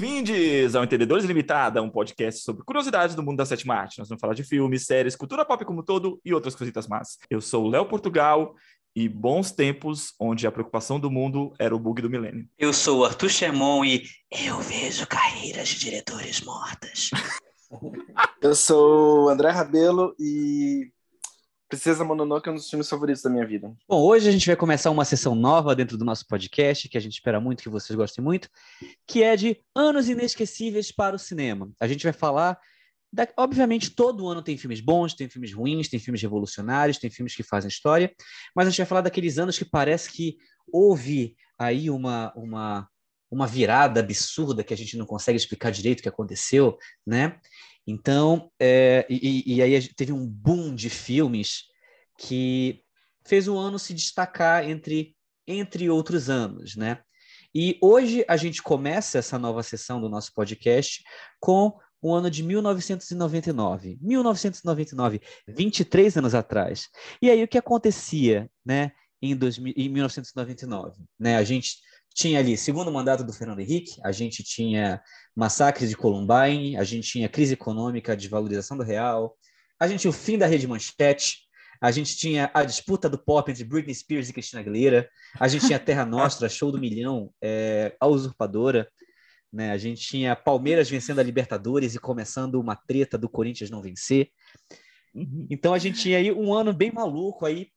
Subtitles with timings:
[0.00, 3.98] Bem-vindos ao Entendedores Limitada, um podcast sobre curiosidades do mundo da sétima arte.
[3.98, 7.18] Nós vamos falar de filmes, séries, cultura pop como um todo e outras coisitas más.
[7.28, 8.54] Eu sou o Léo Portugal
[8.94, 12.46] e bons tempos onde a preocupação do mundo era o bug do milênio.
[12.56, 17.10] Eu sou o Arthur Chermon e eu vejo carreiras de diretores mortas.
[18.40, 20.90] Eu sou o André Rabelo e
[21.68, 23.76] Princesa Mononoke é um dos filmes favoritos da minha vida.
[23.86, 27.00] Bom, hoje a gente vai começar uma sessão nova dentro do nosso podcast, que a
[27.00, 28.48] gente espera muito que vocês gostem muito,
[29.06, 31.70] que é de anos inesquecíveis para o cinema.
[31.78, 32.58] A gente vai falar
[33.12, 33.28] da...
[33.36, 37.42] obviamente todo ano tem filmes bons, tem filmes ruins, tem filmes revolucionários, tem filmes que
[37.42, 38.10] fazem história,
[38.56, 40.38] mas a gente vai falar daqueles anos que parece que
[40.72, 42.88] houve aí uma uma
[43.30, 47.38] uma virada absurda que a gente não consegue explicar direito o que aconteceu, né?
[47.90, 51.64] Então, é, e, e, aí teve um boom de filmes
[52.18, 52.82] que
[53.26, 55.16] fez o ano se destacar entre,
[55.46, 57.00] entre outros anos, né?
[57.54, 61.02] E hoje a gente começa essa nova sessão do nosso podcast
[61.40, 63.98] com o ano de 1999.
[64.02, 66.90] 1999, 23 anos atrás.
[67.22, 68.92] E aí o que acontecia, né,
[69.22, 71.04] em, 2000, em 1999?
[71.18, 71.38] Né?
[71.38, 71.78] A gente
[72.18, 75.00] tinha ali segundo mandato do Fernando Henrique, a gente tinha
[75.36, 79.38] massacre de Columbine, a gente tinha crise econômica, desvalorização do real,
[79.78, 81.46] a gente tinha o fim da rede manchete,
[81.80, 85.08] a gente tinha a disputa do pop entre Britney Spears e Christina Aguilera,
[85.38, 88.90] a gente tinha Terra Nostra, Show do Milhão, é, A Usurpadora,
[89.52, 89.70] né?
[89.70, 94.28] a gente tinha Palmeiras vencendo a Libertadores e começando uma treta do Corinthians não vencer.
[95.14, 95.46] Uhum.
[95.48, 97.68] Então a gente tinha aí um ano bem maluco aí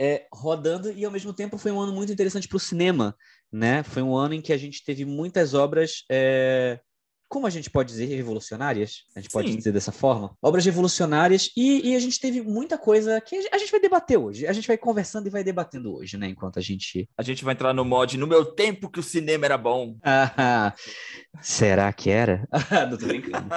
[0.00, 3.14] é, rodando e ao mesmo tempo foi um ano muito interessante para o cinema,
[3.52, 3.82] né?
[3.82, 6.80] Foi um ano em que a gente teve muitas obras, é,
[7.28, 9.58] como a gente pode dizer, revolucionárias, a gente pode Sim.
[9.58, 13.70] dizer dessa forma, obras revolucionárias e, e, a gente teve muita coisa que a gente
[13.70, 16.28] vai debater hoje, a gente vai conversando e vai debatendo hoje, né?
[16.28, 19.44] Enquanto a gente a gente vai entrar no mod no meu tempo que o cinema
[19.44, 19.98] era bom.
[20.02, 20.74] Ah,
[21.42, 22.48] será que era?
[22.90, 23.48] Não tô brincando.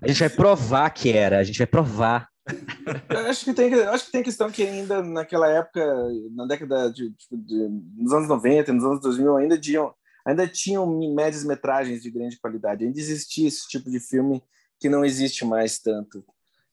[0.00, 2.30] A gente vai provar que era, a gente vai provar
[3.28, 5.84] acho que tem acho que tem questão que ainda naquela época
[6.32, 9.94] na década de, tipo, de, nos anos 90 nos anos 2000 ainda tinham
[10.24, 12.84] ainda tinham médias metragens de grande qualidade.
[12.84, 14.42] Ainda existia esse tipo de filme
[14.78, 16.24] que não existe mais tanto.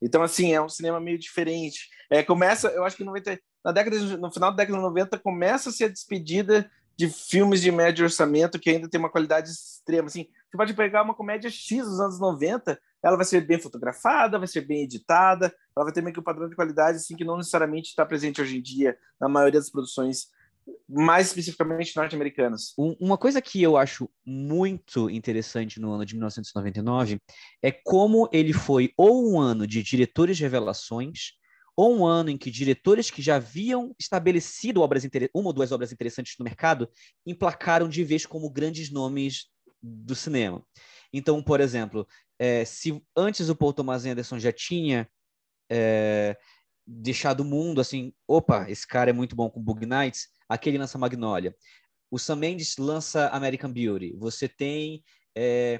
[0.02, 1.90] Então assim é um cinema meio diferente.
[2.10, 5.70] É começa eu acho que 90, na década no final da década de 90 começa
[5.70, 10.08] a ser a despedida de filmes de médio orçamento que ainda tem uma qualidade extrema
[10.08, 14.40] assim você pode pegar uma comédia X dos anos 90 ela vai ser bem fotografada,
[14.40, 17.24] vai ser bem editada, ela vai ter meio que um padrão de qualidade assim que
[17.24, 20.28] não necessariamente está presente hoje em dia na maioria das produções
[20.90, 22.74] mais especificamente norte-americanas.
[22.78, 27.22] Uma coisa que eu acho muito interessante no ano de 1999
[27.62, 31.34] é como ele foi ou um ano de diretores revelações,
[31.78, 35.92] ou um ano em que diretores que já haviam estabelecido obras uma ou duas obras
[35.92, 36.90] interessantes no mercado
[37.24, 39.46] emplacaram de vez como grandes nomes
[39.80, 40.66] do cinema.
[41.14, 42.08] Então, por exemplo,
[42.40, 45.08] é, se antes o Paul Thomas Anderson já tinha
[45.70, 46.36] é,
[46.86, 50.80] deixado o mundo assim, opa, esse cara é muito bom com Bug Nights, aqui ele
[50.80, 51.56] lança Magnolia.
[52.10, 54.16] O Sam Mendes lança American Beauty.
[54.18, 55.04] Você tem
[55.36, 55.80] é,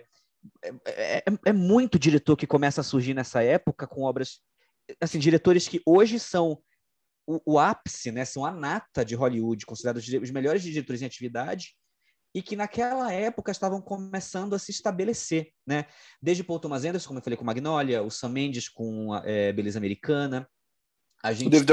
[0.64, 4.42] é, é, é muito diretor que começa a surgir nessa época com obras
[5.02, 6.62] assim diretores que hoje são
[7.26, 8.26] o, o ápice, né?
[8.26, 11.76] São a nata de Hollywood, considerados os melhores diretores em atividade
[12.34, 15.86] e que naquela época estavam começando a se estabelecer, né?
[16.22, 19.80] Desde Paul Thomas Anderson, como eu falei, com Magnolia, o Sam Mendes com é, Beleza
[19.80, 20.48] Americana,
[21.24, 21.68] a gente David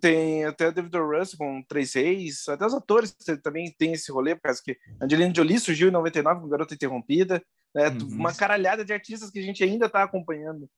[0.00, 4.42] tem até David Russell com Três Reis, até os atores também tem esse rolê, por
[4.42, 7.42] causa que Angelina Jolie surgiu em 99 com Garota Interrompida,
[7.74, 7.88] né?
[7.88, 8.08] Uhum.
[8.18, 10.68] uma caralhada de artistas que a gente ainda está acompanhando.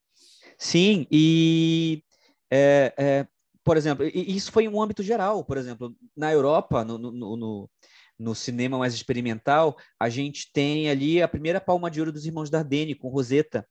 [0.59, 2.03] Sim, e
[2.50, 3.28] é, é,
[3.62, 7.71] por exemplo, isso foi um âmbito geral, por exemplo, na Europa, no, no, no
[8.19, 12.50] no cinema mais experimental, a gente tem ali a primeira palma de ouro dos Irmãos
[12.50, 13.69] Dardenne, com Rosetta,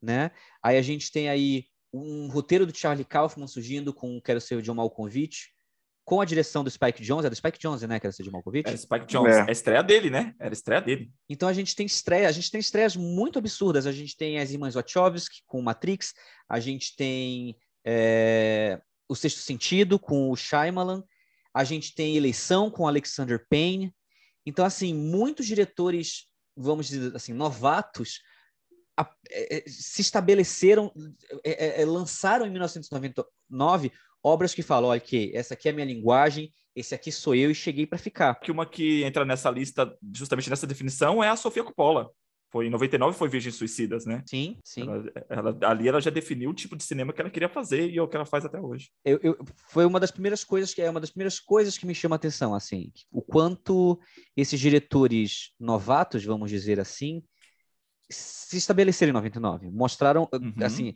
[0.00, 0.30] né?
[0.62, 4.62] Aí a gente tem aí um roteiro do Charlie Kaufman surgindo com Quero Ser o
[4.62, 5.53] John Malkovich,
[6.04, 7.98] com a direção do Spike Jonze, é do Spike Jonze, né?
[7.98, 8.68] Quero Ser o Malkovich.
[8.68, 9.38] É, Spike Jonze, é.
[9.38, 10.34] é a estreia dele, né?
[10.38, 11.10] Era a estreia dele.
[11.28, 13.86] Então a gente tem estreia, a gente tem estreias muito absurdas.
[13.86, 16.12] A gente tem as Irmãs Wachowski com Matrix,
[16.48, 21.02] a gente tem é, O Sexto Sentido com o Shyamalan,
[21.54, 23.94] a gente tem eleição com Alexander Payne.
[24.44, 28.20] Então, assim, muitos diretores, vamos dizer assim, novatos,
[28.94, 30.92] a, é, é se estabeleceram,
[31.86, 33.90] lançaram em 1999
[34.24, 37.50] obras que falam, olha, que essa aqui é a minha linguagem, esse aqui sou eu
[37.50, 38.34] e cheguei para ficar.
[38.40, 42.10] Que uma que entra nessa lista, justamente nessa definição, é a Sofia Coppola
[42.50, 44.22] Foi em 99 foi Virgens Suicidas, né?
[44.26, 44.82] Sim, sim.
[44.82, 47.98] Ela, ela- ali ela já definiu o tipo de cinema que ela queria fazer e
[47.98, 48.90] é o que ela faz até hoje.
[49.04, 49.38] Eu, eu-
[49.68, 52.18] foi uma das primeiras coisas que é uma das primeiras coisas que me chama a
[52.18, 53.98] atenção, assim, o quanto
[54.36, 57.22] esses diretores novatos, vamos dizer assim,
[58.08, 60.52] se estabeleceram em 99, mostraram Uhum.
[60.62, 60.94] assim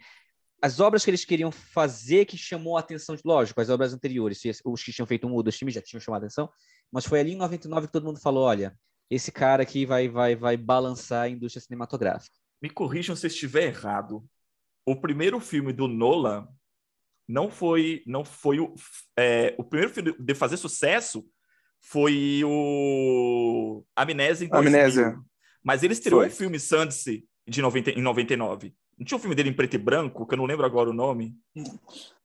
[0.60, 4.82] as obras que eles queriam fazer que chamou a atenção, lógico, as obras anteriores, os
[4.82, 6.50] que tinham feito um ou dois filmes já tinham chamado a atenção,
[6.90, 8.76] mas foi ali em 99 que todo mundo falou, olha,
[9.10, 12.36] esse cara aqui vai vai vai balançar a indústria cinematográfica.
[12.60, 14.24] Me corrijam se eu estiver errado.
[14.84, 16.48] O primeiro filme do Nolan
[17.28, 18.74] não foi, não foi o,
[19.16, 21.24] é, o primeiro filme de fazer sucesso
[21.80, 24.80] foi o Amnésia em 2000.
[24.80, 25.18] Amnésia.
[25.62, 28.74] Mas ele estreou o filme Sundance de 90, em 99.
[28.98, 30.92] Não tinha um filme dele em preto e branco, que eu não lembro agora o
[30.92, 31.36] nome?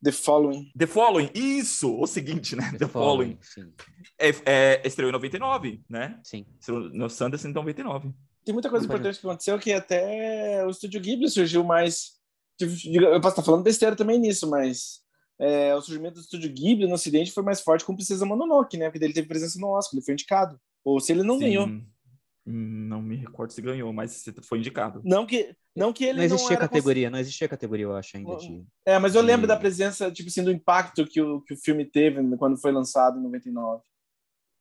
[0.03, 0.71] The Following.
[0.77, 1.95] The Following, isso!
[1.99, 2.73] O seguinte, né?
[2.79, 3.37] The, Following.
[3.41, 3.71] sim,
[4.19, 6.19] É, é, estreou em 99, né?
[6.23, 6.45] sim.
[6.59, 8.11] Estreou no Sundance em 99.
[8.43, 12.13] Tem muita coisa Pode- importante que aconteceu que até o Estúdio Ghibli surgiu mais.
[12.59, 15.01] Eu posso estar falando besteira também nisso, mas
[15.39, 18.89] é, o surgimento do Estúdio Ghibli no Ocidente foi mais forte com Princesa Mononoke, né?
[18.89, 20.59] Porque ele teve presença no Oscar, ele foi indicado.
[20.83, 21.41] Ou se ele não Sim.
[21.41, 21.67] ganhou.
[22.45, 25.01] Não me recordo se ganhou, mas foi indicado.
[25.06, 28.31] Não que, não que ele Não existia era categoria, não existia categoria, eu acho, ainda
[28.31, 28.66] Não- de...
[28.86, 31.57] É, mas eu lembro de- da presença, tipo assim, do impacto que o, que o
[31.57, 33.81] filme teve quando foi lançado em 99.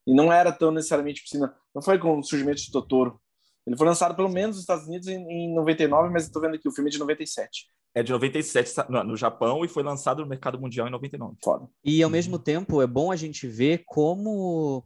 [0.07, 3.21] E não era tão necessariamente, tipo assim, não, não foi com o surgimento de Totoro.
[3.67, 6.55] Ele foi lançado pelo menos nos Estados Unidos em, em 99, mas eu tô vendo
[6.55, 7.67] aqui o filme é de 97.
[7.95, 11.37] É de 97 sa- no, no Japão e foi lançado no mercado mundial em 99.
[11.45, 11.69] Foda.
[11.85, 12.13] E ao Uhum.
[12.13, 14.85] mesmo tempo é bom a gente ver como,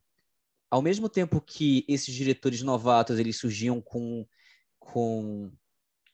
[0.71, 4.27] ao mesmo tempo que esses diretores novatos eles surgiam com,
[4.79, 5.53] com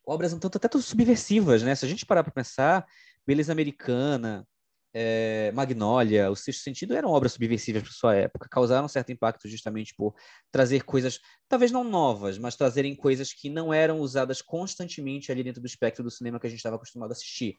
[0.04, 1.74] obras um tanto até subversivas, né?
[1.74, 2.86] Se a gente parar para pensar,
[3.26, 4.46] Beleza Americana,
[4.94, 9.94] é, Magnólia, O Sexto Sentido eram obras subversivas para sua época, causaram certo impacto justamente
[9.94, 10.14] por
[10.50, 15.62] trazer coisas, talvez não novas, mas trazerem coisas que não eram usadas constantemente ali dentro
[15.62, 17.58] do espectro do cinema que a gente estava acostumado a assistir,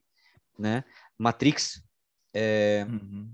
[0.58, 0.84] né?
[1.18, 1.82] Matrix
[2.36, 3.32] é, Uhum.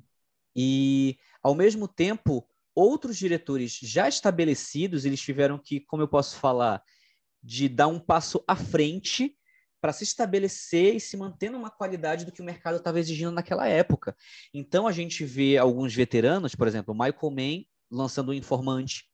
[0.56, 2.48] e, ao mesmo tempo,
[2.80, 6.82] outros diretores já estabelecidos, eles tiveram que, como eu posso falar,
[7.44, 9.36] de dar um passo à frente
[9.82, 13.66] para se estabelecer e se manter numa qualidade do que o mercado estava exigindo naquela
[13.68, 14.16] época.
[14.54, 19.10] Então, a gente vê alguns veteranos, por exemplo, Michael Mann lançando o Informante.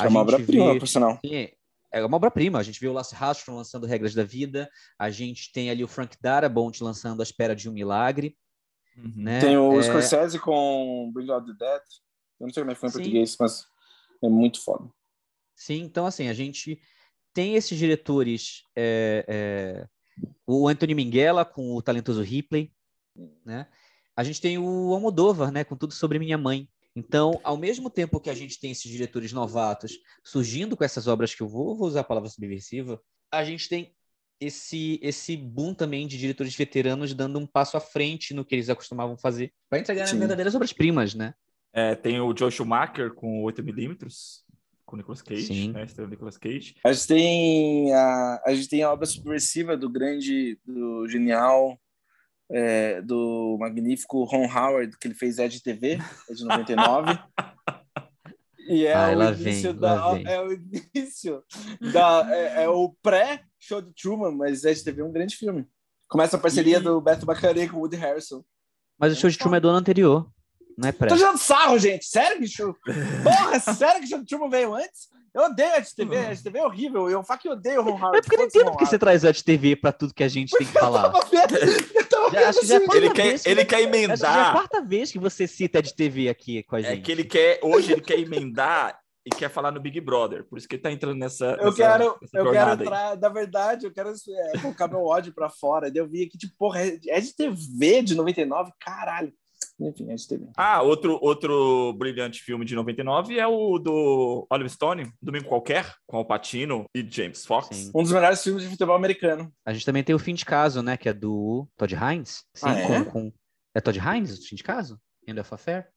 [0.00, 1.18] É uma obra-prima, vê- por sinal.
[1.24, 1.48] Sim,
[1.92, 2.58] é uma obra-prima.
[2.58, 4.68] A gente vê o Lasse Hastron lançando Regras da Vida,
[4.98, 8.36] a gente tem ali o Frank Darabont lançando A Espera de um Milagre.
[8.98, 9.12] Uhum.
[9.14, 9.40] Né?
[9.40, 11.82] Tem o É, Scorsese com Bring Out the Dead.
[12.40, 12.98] Eu não sei como é que foi em Sim.
[12.98, 13.66] português, mas
[14.22, 14.88] é muito foda.
[15.54, 16.80] Sim, então assim, a gente
[17.32, 19.88] tem esses diretores, é, é,
[20.46, 22.72] o Anthony Minghella com o talentoso Ripley,
[23.44, 23.66] né?
[24.16, 26.68] A gente tem o Almodóvar, né, com tudo sobre minha mãe.
[26.94, 31.34] Então, ao mesmo tempo que a gente tem esses diretores novatos surgindo com essas obras
[31.34, 32.98] que eu vou, vou usar a palavra subversiva,
[33.30, 33.94] a gente tem
[34.40, 38.68] esse esse boom também de diretores veteranos dando um passo à frente no que eles
[38.68, 40.18] acostumavam fazer para entregar Sim.
[40.18, 41.34] verdadeiras obras-primas, né?
[41.76, 43.98] É, tem o Joe Schumacher com 8mm,
[44.86, 45.72] com o Nicolas Cage, Sim.
[45.72, 45.86] né?
[46.08, 46.74] Nicolas Cage.
[46.82, 51.78] A gente tem a, a, gente tem a obra subversiva do grande, do genial,
[52.50, 55.98] é, do magnífico Ron Howard, que ele fez Ed TV,
[56.30, 57.18] é de 99.
[58.68, 60.20] E é Ai, o início vem, da.
[60.24, 61.44] É o início
[61.92, 62.34] da.
[62.34, 65.66] É, é o pré-show de Truman, mas Ed TV é um grande filme.
[66.08, 68.42] Começa a parceria E- do Beto Bacaré com o Woody Harrison.
[68.98, 70.26] Mas o show de Truman é do ano anterior,
[70.76, 71.08] não é pré.
[71.08, 72.04] Tô tirando sarro, gente.
[72.06, 72.74] Sério show.
[73.22, 75.08] Porra, sério que o Truman veio antes?
[75.34, 77.10] Eu odeio a TV, a TV é horrível.
[77.10, 78.18] Eu falo que eu odeio o Ron Howard.
[78.18, 80.56] É porque eu não entendo porque você traz o TV pra tudo que a gente
[80.56, 81.12] tem que falar.
[82.32, 83.82] Já- acho que já é quarta Ele quer, ele quer Acho que já é a
[83.82, 84.52] emendar.
[84.52, 86.98] quarta vez que você cita de TV aqui com a gente.
[86.98, 90.44] É que ele quer, hoje ele quer emendar e quer falar no Big Brother.
[90.44, 91.44] Por isso que ele tá entrando nessa.
[91.60, 95.34] Eu nessa- quero, nessa eu quero entrar, na verdade, eu quero é, colocar meu ódio
[95.34, 95.90] pra fora.
[95.90, 98.72] Daí eu vi aqui, tipo, porra, é de TV de 99?
[98.80, 99.32] Caralho.
[99.78, 100.46] Enfim, é de TV.
[100.56, 106.16] Ah, outro, outro brilhante filme de 99 é o do Oliver Stone, Domingo Qualquer, com
[106.16, 107.76] Al Pacino e James Fox.
[107.76, 107.90] Sim.
[107.94, 109.52] Um dos melhores filmes de futebol americano.
[109.66, 110.96] A gente também tem o Fim de Caso, né?
[110.96, 112.44] Que é do Todd Hines.
[112.54, 112.86] Sim, Ah, é?
[112.86, 113.32] com, com-
[113.74, 114.98] É Todd Hines, o Fim de Caso?
[115.28, 115.88] End of Affair?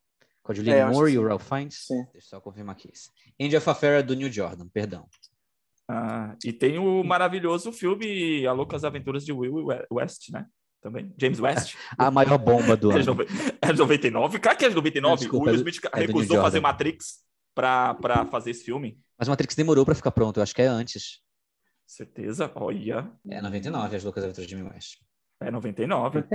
[0.44, 1.28] Com a É, Julianne acho Moore e o.
[1.28, 1.86] Ralph Fiennes?
[1.88, 2.04] Sim.
[2.12, 2.90] Deixa eu só confirmar aqui.
[3.40, 5.08] End of Affair é do New Jordan, perdão.
[5.88, 10.46] Ah, e tem o maravilhoso filme A Loucas Aventuras de Will West, né?
[10.82, 11.14] Também.
[11.18, 11.76] James West.
[11.98, 13.18] A maior bomba do É ano.
[13.62, 14.40] é de 99?
[14.40, 15.20] Claro que é de 99.
[15.20, 16.44] Desculpa, o Will é Smith é recusou Jordan.
[16.44, 17.20] fazer Matrix
[17.54, 17.98] pra
[18.32, 19.00] fazer esse filme.
[19.18, 21.20] Mas o Matrix demorou pra ficar pronto, eu acho que é antes.
[21.86, 22.52] Certeza?
[22.56, 23.12] Olha.
[23.30, 25.00] É 99, As Loucas Aventuras de Jimmy West.
[25.42, 26.24] É 99.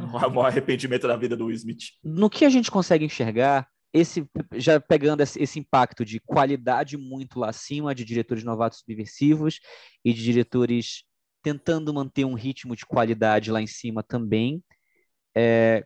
[0.00, 1.90] o maior arrependimento da vida do Will Smith.
[2.02, 7.38] no que a gente consegue enxergar, esse já pegando esse, esse, impacto de qualidade muito
[7.38, 9.60] lá acima, de diretores novatos subversivos
[10.04, 11.04] e de diretores
[11.42, 14.62] tentando manter um ritmo de qualidade lá em cima também,
[15.34, 15.84] é,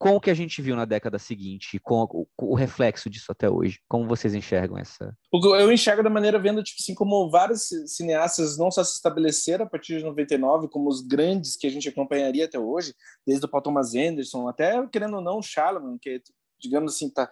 [0.00, 3.50] com o que a gente viu na década seguinte, com, com, o reflexo disso até
[3.50, 5.14] hoje, como vocês enxergam essa?
[5.30, 9.68] Eu enxergo da maneira vendo, tipo assim, como vários cineastas não só se estabeleceram a
[9.68, 12.94] partir de 99, como os grandes que a gente acompanharia até hoje,
[13.26, 16.22] desde o Paul Thomas Anderson, até, querendo ou não, o Shyamalan, que,
[16.58, 17.30] digamos assim, tá...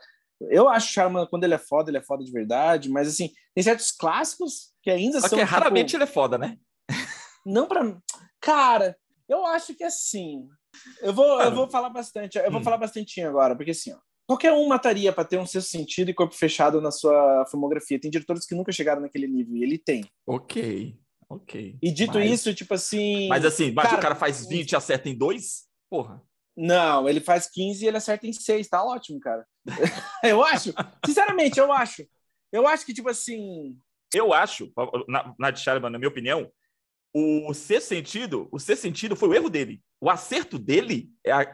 [0.50, 3.64] Eu acho o quando ele é foda, ele é foda de verdade, mas, assim, tem
[3.64, 5.38] certos clássicos que ainda só são...
[5.38, 5.56] que tipo...
[5.56, 6.58] raramente ele é foda, né?
[7.44, 7.96] Não para
[8.40, 8.96] Cara,
[9.28, 10.48] eu acho que, assim
[11.02, 12.64] eu vou, eu vou falar bastante, eu vou hum.
[12.64, 16.14] falar bastante agora, porque assim, ó, qualquer um mataria para ter um sexto sentido e
[16.14, 18.00] corpo fechado na sua filmografia.
[18.00, 20.04] Tem diretores que nunca chegaram naquele nível e ele tem.
[20.26, 20.96] Ok,
[21.28, 21.78] ok.
[21.80, 22.30] E dito mas...
[22.30, 23.28] isso, tipo assim.
[23.28, 25.66] Mas assim, mas cara, o cara faz 20 e acerta em dois?
[25.90, 26.22] Porra.
[26.56, 29.46] Não, ele faz 15 e ele acerta em 6, tá ótimo, cara.
[30.24, 30.74] eu acho,
[31.06, 32.04] sinceramente, eu acho.
[32.52, 33.78] Eu acho que, tipo assim.
[34.12, 34.72] Eu acho,
[35.06, 35.52] na, na
[35.90, 36.50] na minha opinião,
[37.14, 39.80] o ser sentido, o ser sentido foi o erro dele.
[40.00, 41.44] O acerto dele é a,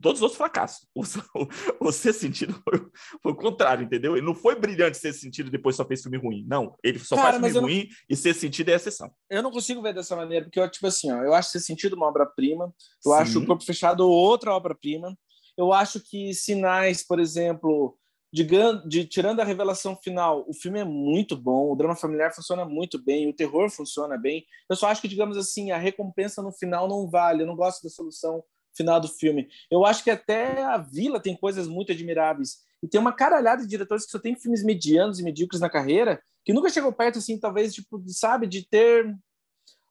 [0.00, 0.86] todos os outros fracassos.
[0.94, 1.02] O,
[1.80, 2.78] o, o ser sentido foi,
[3.22, 4.16] foi, o contrário, entendeu?
[4.16, 6.44] Ele não foi brilhante ser sentido depois só fez filme ruim.
[6.46, 7.96] Não, ele só Cara, faz filme ruim não...
[8.10, 9.10] e ser sentido é exceção.
[9.30, 11.94] Eu não consigo ver dessa maneira, porque eu, tipo assim, ó, eu acho ser sentido
[11.94, 13.18] uma obra-prima, eu Sim.
[13.18, 15.16] acho o corpo fechado outra obra-prima.
[15.56, 17.96] Eu acho que sinais, por exemplo,
[18.32, 18.44] de,
[18.86, 23.02] de, tirando a revelação final, o filme é muito bom, o drama familiar funciona muito
[23.02, 24.44] bem, o terror funciona bem.
[24.68, 27.42] Eu só acho que, digamos assim, a recompensa no final não vale.
[27.42, 28.42] Eu não gosto da solução
[28.76, 29.48] final do filme.
[29.70, 32.58] Eu acho que até a Vila tem coisas muito admiráveis.
[32.82, 36.20] E tem uma caralhada de diretores que só tem filmes medianos e medíocres na carreira,
[36.44, 39.16] que nunca chegou perto, assim, talvez, tipo, sabe, de ter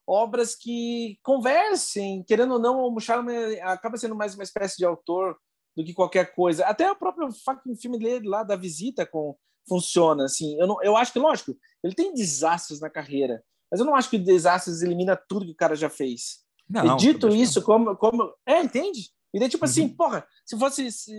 [0.08, 5.36] obras que conversem, querendo ou não, o Shyamalan acaba sendo mais uma espécie de autor
[5.76, 6.66] do que qualquer coisa.
[6.66, 7.30] Até o próprio
[7.76, 9.36] filme dele lá da visita com
[9.68, 10.60] funciona assim.
[10.60, 14.10] Eu não, eu acho que lógico, ele tem desastres na carreira, mas eu não acho
[14.10, 16.46] que desastres elimina tudo que o cara já fez.
[16.70, 19.10] Não, e dito isso, como como é, entende?
[19.36, 19.88] E daí, tipo assim, uhum.
[19.88, 20.92] assim, porra, se fosse.
[20.94, 21.12] Se...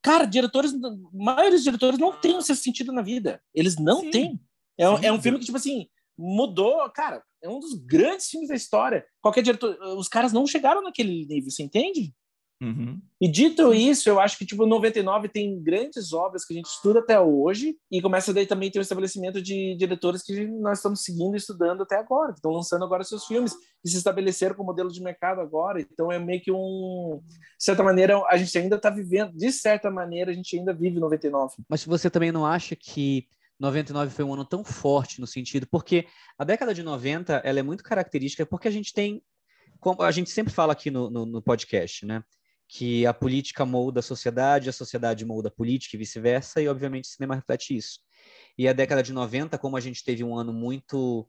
[0.00, 3.38] Cara, diretores, dos diretores não tem o seu sentido na vida.
[3.54, 4.10] Eles não Sim.
[4.10, 4.40] têm.
[4.78, 5.06] É, Sim.
[5.06, 5.86] é um filme que, tipo assim,
[6.16, 6.88] mudou.
[6.88, 9.04] Cara, é um dos grandes filmes da história.
[9.20, 9.76] Qualquer diretor.
[9.98, 12.14] Os caras não chegaram naquele nível, você entende?
[12.62, 13.00] Uhum.
[13.20, 17.00] E dito isso, eu acho que tipo 99 tem grandes obras que a gente estuda
[17.00, 21.02] até hoje e começa daí também ter o um estabelecimento de diretores que nós estamos
[21.02, 24.68] seguindo e estudando até agora, que estão lançando agora seus filmes e se estabeleceram como
[24.68, 25.80] modelo de mercado agora.
[25.80, 29.90] Então é meio que um, de certa maneira, a gente ainda está vivendo, de certa
[29.90, 31.54] maneira, a gente ainda vive 99.
[31.68, 33.26] Mas você também não acha que
[33.58, 36.06] 99 foi um ano tão forte no sentido, porque
[36.38, 39.22] a década de 90 ela é muito característica porque a gente tem,
[39.80, 42.22] como a gente sempre fala aqui no, no, no podcast, né?
[42.74, 47.04] Que a política molda a sociedade, a sociedade molda a política e vice-versa, e obviamente
[47.04, 48.00] o cinema reflete isso.
[48.58, 51.28] E a década de 90, como a gente teve um ano muito.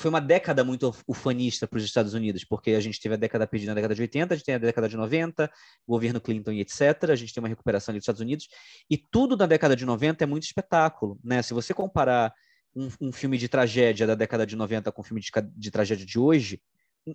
[0.00, 3.48] Foi uma década muito ufanista para os Estados Unidos, porque a gente teve a década
[3.48, 5.50] perdida na década de 80, a gente tem a década de 90,
[5.88, 7.10] governo Clinton e etc.
[7.10, 8.46] A gente tem uma recuperação dos Estados Unidos,
[8.88, 11.18] e tudo na década de 90 é muito espetáculo.
[11.24, 11.42] Né?
[11.42, 12.32] Se você comparar
[12.76, 16.06] um, um filme de tragédia da década de 90 com um filme de, de tragédia
[16.06, 16.60] de hoje,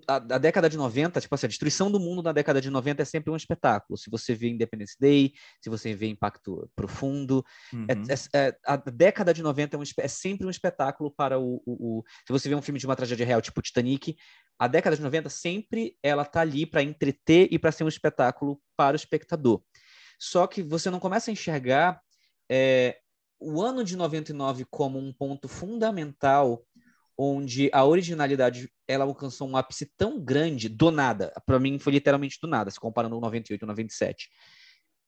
[0.07, 3.01] a, a, década de 90, tipo assim, a destruição do mundo na década de 90
[3.01, 3.97] é sempre um espetáculo.
[3.97, 7.43] Se você vê Independence Day, se você vê Impacto Profundo,
[7.73, 7.85] uhum.
[7.89, 11.61] é, é, é, a década de 90 é, um, é, sempre um espetáculo para o,
[11.65, 14.15] o, o, Se você vê um filme de uma tragédia real, tipo Titanic,
[14.57, 18.61] a década de 90 sempre ela tá ali para entreter e para ser um espetáculo
[18.77, 19.61] para o espectador.
[20.19, 21.99] Só que você não começa a enxergar
[22.49, 22.99] é,
[23.41, 26.63] o ano de 99 como um ponto fundamental
[27.23, 31.31] onde a originalidade ela alcançou um ápice tão grande do nada.
[31.45, 34.29] Para mim foi literalmente do nada, se comparando com 98 e 97.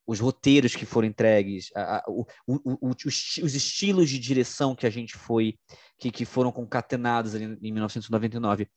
[0.05, 4.75] Os roteiros que foram entregues, a, a, o, o, o, os, os, estilos de direção
[4.75, 5.57] que a gente foi,
[5.97, 8.67] que, que foram concatenados ali em 1999,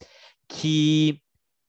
[0.48, 1.20] que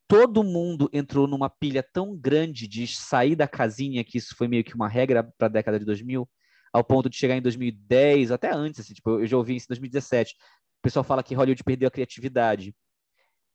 [0.08, 4.64] todo mundo entrou numa pilha tão grande de sair da casinha, que isso foi meio
[4.64, 6.30] que uma regra para a década de 2000,
[6.72, 9.74] ao ponto de chegar em 2010, até antes, assim, tipo, eu já ouvi isso em
[9.74, 10.36] 2017,
[10.80, 12.76] o pessoal fala que Hollywood perdeu a criatividade.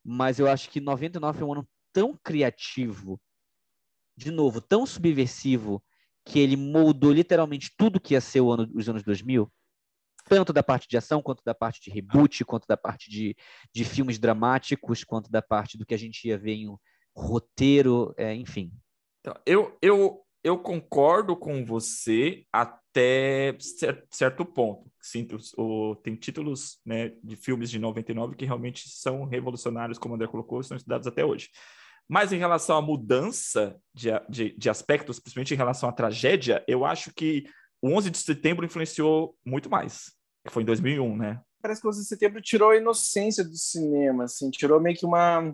[0.04, 3.20] Mas eu acho que 99 foi um ano tão criativo,
[4.16, 5.82] de novo, tão subversivo,
[6.24, 9.50] que ele moldou literalmente tudo que ia ser o ano, os anos 2000,
[10.28, 13.36] tanto da parte de ação, quanto da parte de reboot, quanto da parte de,
[13.74, 16.76] de filmes dramáticos, quanto da parte do que a gente ia ver em
[17.14, 18.72] roteiro, é, enfim.
[19.20, 23.56] Então, eu, eu, eu concordo com você até
[24.10, 24.91] certo ponto.
[25.02, 25.26] Sim,
[25.58, 30.28] o, tem títulos né, de filmes de 99 que realmente são revolucionários, como o André
[30.28, 31.50] colocou, são estudados até hoje.
[32.08, 36.84] Mas em relação à mudança de, de, de aspectos, principalmente em relação à tragédia, eu
[36.84, 37.44] acho que
[37.80, 40.12] o 11 de setembro influenciou muito mais,
[40.48, 41.40] foi em 2001, né?
[41.60, 45.06] Parece que o 11 de setembro tirou a inocência do cinema, assim, tirou meio que
[45.06, 45.52] uma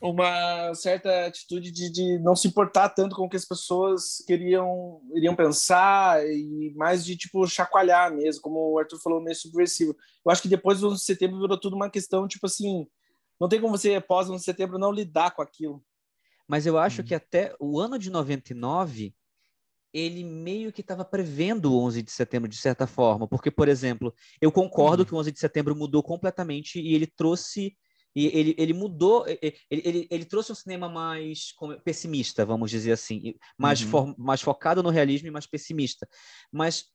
[0.00, 5.02] uma certa atitude de, de não se importar tanto com o que as pessoas queriam
[5.14, 9.94] iriam pensar e mais de tipo chacoalhar mesmo, como o Arthur falou, meio subversivo.
[10.24, 12.86] Eu acho que depois do 11 de setembro virou tudo uma questão tipo assim,
[13.38, 15.84] não tem como você pós 11 de setembro não lidar com aquilo.
[16.48, 17.04] Mas eu acho Hum.
[17.04, 19.14] que até o ano de 99
[19.92, 24.14] ele meio que estava prevendo o 11 de setembro de certa forma, porque por exemplo,
[24.40, 25.06] eu concordo Uhum.
[25.06, 27.76] que o 11 de setembro mudou completamente e ele trouxe
[28.14, 31.52] e ele, ele mudou, ele, ele, ele trouxe um cinema mais
[31.84, 33.88] pessimista, vamos dizer assim, mais, Uhum.
[33.88, 36.08] for- mais focado no realismo e mais pessimista.
[36.52, 36.86] Mas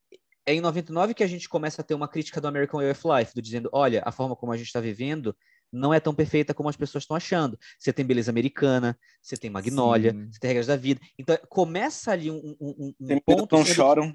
[0.45, 3.01] é em 99 que a gente começa a ter uma crítica do American Way of
[3.05, 5.35] Life, do dizendo, olha, a forma como a gente está vivendo
[5.71, 7.57] não é tão perfeita como as pessoas estão achando.
[7.79, 10.29] Você tem beleza americana, você tem Magnólia, Sim.
[10.31, 11.01] você tem regras da vida.
[11.17, 14.13] Então começa ali um, um- um- Tem ponto, não choram.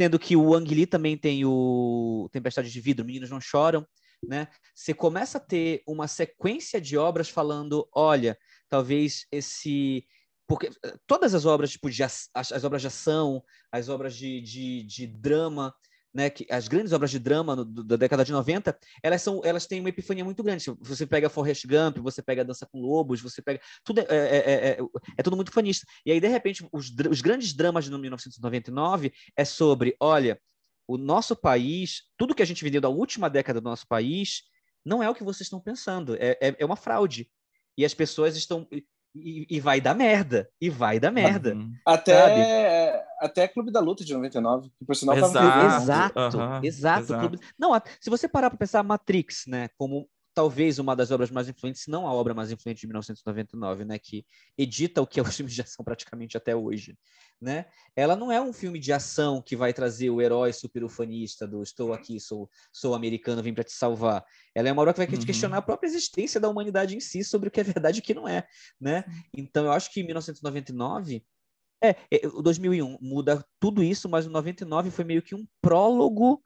[0.00, 3.86] sendo que o Ang Lee também tem o Tempestade de Vidro, Meninos Não Choram,
[4.26, 4.48] né?
[4.74, 10.06] Você começa a ter uma sequência de obras falando, olha, talvez esse...
[10.46, 13.42] Porque eh, todas as obras, tipo, de, as, as obras de ação,
[13.72, 15.74] as obras de, de, de drama,
[16.14, 19.42] né, que as grandes obras de drama no- do- da década de 90, elas são
[19.44, 20.64] elas têm uma epifania muito grande.
[20.80, 24.70] Você pega Forrest Gump, você pega Dança com Lobos, você pega tudo é, é, é,
[24.70, 24.78] é,
[25.18, 25.86] é tudo muito fanista.
[26.06, 30.40] E aí de repente os, os grandes dramas de 1999 é sobre, olha,
[30.88, 34.42] o nosso país, tudo que a gente vendeu da última década do nosso país,
[34.84, 37.28] não é o que vocês estão pensando, é, é, é uma fraude.
[37.76, 41.54] E as pessoas estão e, e- vai dar merda, e vai dar merda.
[41.54, 41.72] Uhum.
[41.86, 45.46] Até, até Clube da Luta de 99, que por sinal tava Exato.
[45.58, 45.76] né?
[45.76, 47.02] Exato, Aham, exato.
[47.02, 47.20] exato.
[47.28, 51.48] Clube- Não, se você parar para pensar Matrix, né, como talvez uma das obras mais
[51.48, 54.22] influentes, se não a obra mais influente de 1999, né, que
[54.56, 56.94] edita o que é os filmes de ação praticamente até hoje,
[57.40, 57.64] né?
[57.96, 61.62] Ela não é um filme de ação que vai trazer o herói super ufanista do
[61.62, 64.22] estou aqui, sou sou americano, vim para te salvar.
[64.54, 65.24] Ela é uma obra que vai Uhum.
[65.24, 68.02] questionar a própria existência da humanidade em si sobre o que é verdade e o
[68.02, 68.46] que não é,
[68.78, 69.04] né?
[69.32, 71.24] Então eu acho que em 1999
[71.82, 76.42] é, é, o 2001 muda tudo isso, mas o 99 foi meio que um prólogo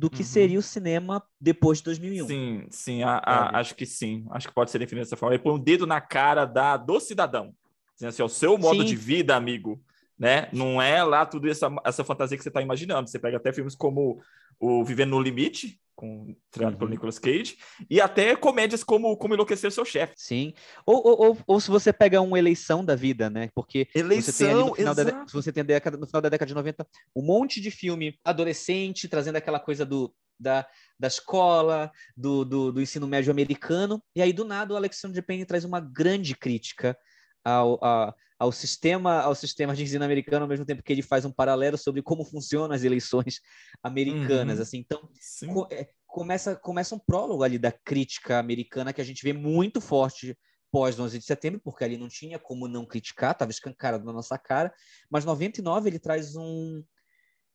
[0.00, 0.24] do que Uhum.
[0.24, 2.26] seria o cinema depois de 2001.
[2.26, 3.56] Sim, sim, a- a- Sabe?
[3.58, 4.24] acho que sim.
[4.30, 5.34] Acho que pode ser definido dessa forma.
[5.34, 7.54] Ele põe o dedo na cara da, do cidadão.
[7.94, 8.86] Dizendo assim, é o seu modo Sim.
[8.88, 9.78] de vida, amigo.
[10.18, 10.48] Né?
[10.52, 13.08] Não é lá tudo essa, essa fantasia que você está imaginando.
[13.10, 14.22] Você pega até filmes como
[14.58, 16.94] o Vivendo no Limite, com, treinado pelo Uhum.
[16.94, 17.58] Nicolas Cage,
[17.90, 20.14] e até comédias como Como Enlouquecer Seu Chefe.
[20.16, 20.54] Sim.
[20.86, 23.50] Ou, ou, ou, ou se você pega uma eleição da vida, né?
[23.54, 24.02] Porque você tem
[24.50, 25.32] ali no Eleição, final, exato.
[25.32, 29.36] você tem década, no final da década de 90 um monte de filme adolescente, trazendo
[29.36, 30.66] aquela coisa do, da,
[30.98, 35.44] da escola, do, do, do ensino médio americano, e aí do nada o Alexandre Payne
[35.44, 36.96] traz uma grande crítica
[37.44, 41.26] ao, a- ao sistema ao sistema de ensino americano, ao mesmo tempo que ele faz
[41.26, 43.38] um paralelo sobre como funcionam as eleições
[43.82, 44.56] americanas.
[44.56, 44.62] Uhum.
[44.62, 45.08] assim Então,
[45.52, 49.78] co- é, começa, começa um prólogo ali da crítica americana que a gente vê muito
[49.78, 50.34] forte
[50.72, 54.38] pós 11 de setembro, porque ali não tinha como não criticar, estava escancarado na nossa
[54.38, 54.72] cara,
[55.10, 56.82] mas 99 ele traz um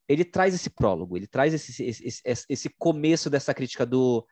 [0.08, 4.24] ele traz esse prólogo, ele traz esse, esse, esse, esse começo dessa crítica do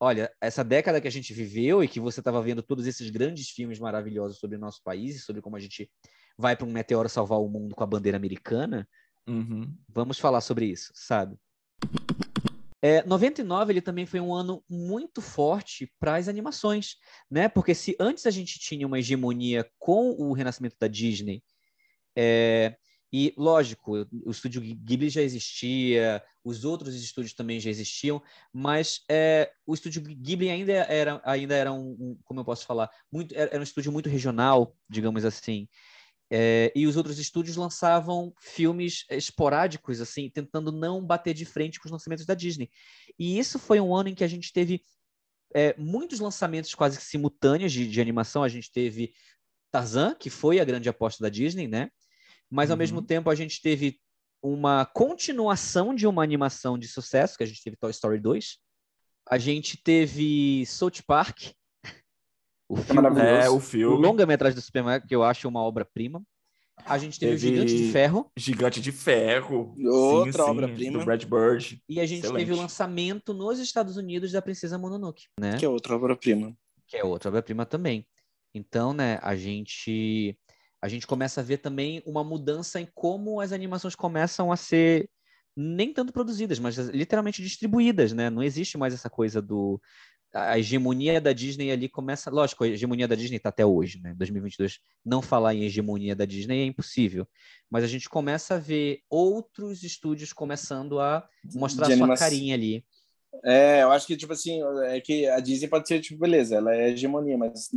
[0.00, 3.50] olha, essa década que a gente viveu e que você estava vendo todos esses grandes
[3.50, 5.90] filmes maravilhosos sobre o nosso país e sobre como a gente
[6.38, 8.88] vai para um meteoro salvar o mundo com a bandeira americana,
[9.30, 9.72] Uhum.
[9.88, 11.36] Vamos falar sobre isso, sabe?
[12.82, 16.96] É, 99 ele também foi um ano muito forte para as animações,
[17.30, 17.48] né?
[17.48, 21.42] Porque se antes a gente tinha uma hegemonia com o renascimento da Disney,
[22.16, 22.76] é,
[23.12, 29.50] e lógico, o estúdio Ghibli já existia, os outros estúdios também já existiam, mas é,
[29.66, 33.58] o estúdio Ghibli ainda era, ainda era um, um como eu posso falar, muito, era,
[33.58, 35.68] um estúdio muito regional, digamos assim.
[36.32, 41.86] É, e os outros estúdios lançavam filmes esporádicos, assim, tentando não bater de frente com
[41.86, 42.70] os lançamentos da Disney.
[43.18, 44.80] E isso foi um ano em que a gente teve
[45.52, 48.44] é, muitos lançamentos quase simultâneos de, de, animação.
[48.44, 49.12] A gente teve
[49.72, 51.90] Tarzan, que foi a grande aposta da Disney, né?
[52.50, 52.78] Mas ao Uhum.
[52.78, 53.98] mesmo tempo a gente teve
[54.42, 58.58] uma continuação de uma animação de sucesso, que a gente teve Toy Story 2.
[59.28, 61.52] A gente teve South Park,
[62.68, 63.20] o É filme.
[63.20, 64.02] É, o o filme.
[64.04, 66.22] longa-metragem do Superman, que eu acho uma obra-prima.
[66.86, 69.74] A gente teve, Teve- o Gigante de Ferro Gigante de Ferro.
[69.86, 70.98] Outra obra-prima.
[70.98, 71.82] Do Brad Bird.
[71.86, 72.38] e a gente Excelente.
[72.40, 75.58] teve o lançamento nos Estados Unidos da Princesa Mononoke, né?
[75.58, 76.56] Que é outra obra-prima.
[76.86, 78.04] que é outra obra-prima também.
[78.54, 80.36] Então, né, a gente
[80.82, 85.08] a gente começa a ver também uma mudança em como as animações começam a ser
[85.56, 88.30] nem tanto produzidas, mas literalmente distribuídas, né?
[88.30, 89.80] Não existe mais essa coisa do
[90.32, 94.14] a hegemonia da Disney ali começa, lógico, a hegemonia da Disney está até hoje, né?
[94.16, 97.26] 2022, não falar em hegemonia da Disney é impossível,
[97.68, 102.84] mas a gente começa a ver outros estúdios começando a mostrar sua carinha ali.
[103.44, 106.74] É, eu acho que, tipo assim, é que a Disney pode ser, tipo, beleza, ela
[106.74, 107.68] é hegemonia, mas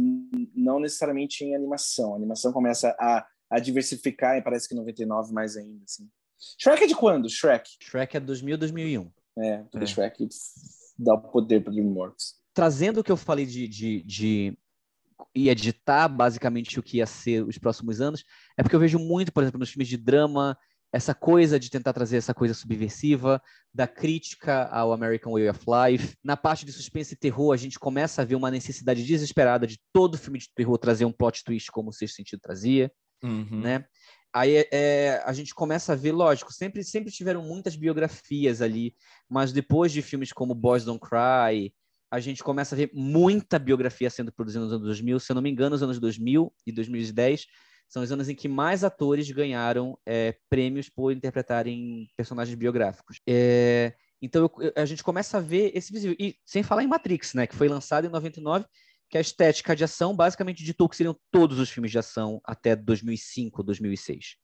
[0.55, 2.13] não necessariamente em animação.
[2.13, 6.09] A animação começa a, a diversificar e parece que em 99 mais ainda, assim.
[6.59, 7.29] Shrek é de quando?
[7.29, 7.69] Shrek.
[7.81, 9.11] Shrek é 2000, 2001.
[9.37, 9.87] É, porque É.
[9.87, 10.27] Shrek
[10.97, 12.35] dá o poder para DreamWorks.
[12.53, 14.57] Trazendo o que eu falei de, de, de
[15.33, 18.23] ia editar basicamente o que ia ser os próximos anos,
[18.57, 20.57] é porque eu vejo muito, por exemplo, nos filmes de drama,
[20.93, 23.41] essa coisa de tentar trazer essa coisa subversiva,
[23.73, 26.15] da crítica ao American Way of Life.
[26.23, 29.79] Na parte de suspense e terror, a gente começa a ver uma necessidade desesperada de
[29.91, 32.91] todo filme de terror trazer um plot twist como o Sexto Sentido trazia,
[33.23, 33.61] Uhum.
[33.61, 33.85] né?
[34.35, 38.95] Aí é, a gente começa a ver, lógico, sempre, sempre tiveram muitas biografias ali,
[39.29, 41.73] mas depois de filmes como Boys Don't Cry,
[42.11, 45.19] a gente começa a ver muita biografia sendo produzida nos anos 2000.
[45.19, 47.47] Se eu não me engano, os anos 2000 e 2010
[47.87, 53.19] são os anos em que mais atores ganharam é, prêmios por interpretarem personagens biográficos.
[53.27, 56.15] É, então eu- a gente começa a ver esse visível.
[56.19, 58.65] E sem falar em Matrix, né, que foi lançado em 99,
[59.09, 62.75] que a estética de ação basicamente ditou que seriam todos os filmes de ação até
[62.75, 64.37] 2005, 2006.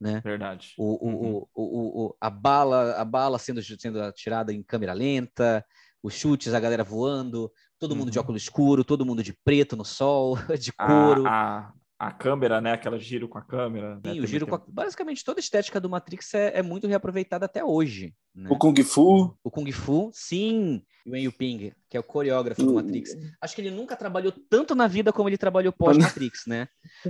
[0.00, 0.20] Né?
[0.22, 0.74] Verdade.
[0.78, 1.46] O, o, Uhum.
[1.54, 5.64] o, o, a bala, a bala sendo, sendo atirada em câmera lenta,
[6.02, 8.22] os chutes, a galera voando, todo mundo de Uhum.
[8.24, 11.26] óculos escuro, todo mundo de preto no sol, de A, couro.
[11.26, 11.72] a, a
[12.10, 12.72] câmera, né?
[12.72, 13.96] Aquela giro com a câmera.
[13.96, 16.58] né, Sim, o também giro tem com a- basicamente toda a estética do Matrix é,
[16.60, 18.14] é muito reaproveitada até hoje.
[18.34, 18.48] né?
[18.50, 19.36] O Kung Fu.
[19.42, 23.10] O Kung Fu, sim, e o Wen Ping, que é o coreógrafo do Matrix.
[23.40, 26.68] Acho que ele nunca trabalhou tanto na vida como ele trabalhou pós-Matrix, né?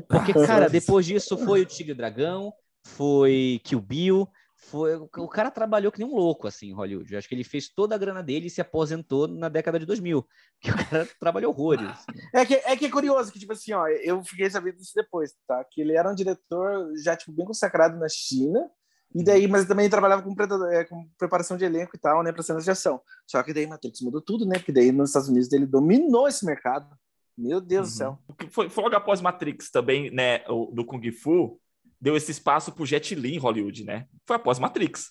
[0.08, 0.32] Porque,
[0.66, 2.52] cara, depois disso foi o Tigre e o Dragão,
[2.86, 4.26] foi Kill Bill,
[4.62, 4.94] foi...
[4.96, 7.12] o cara trabalhou que nem um louco, assim, em Hollywood.
[7.12, 9.86] Eu acho que ele fez toda a grana dele e se aposentou na década de
[9.86, 10.26] 2000,
[10.60, 11.88] que o cara trabalhou horrores.
[11.88, 12.04] assim.
[12.34, 15.34] É que, é que é curioso que, tipo assim, ó, eu fiquei sabendo disso depois,
[15.48, 15.64] tá?
[15.70, 18.70] Que ele era um diretor já, tipo, bem consagrado na China,
[19.12, 20.32] e daí, mas também trabalhava com,
[20.70, 23.00] é, com preparação de elenco e tal, né, para cenas de ação.
[23.26, 24.56] Só que daí Matrix mudou tudo, né?
[24.58, 26.88] Porque daí nos Estados Unidos ele dominou esse mercado.
[27.36, 27.96] Meu Deus do Uhum.
[27.96, 28.18] céu.
[28.28, 30.44] O que Foi, foi logo após Matrix também, né?
[30.48, 31.58] O, do Kung Fu,
[32.00, 34.06] deu esse espaço pro Jet Li em Hollywood, né?
[34.26, 35.10] Foi após Matrix.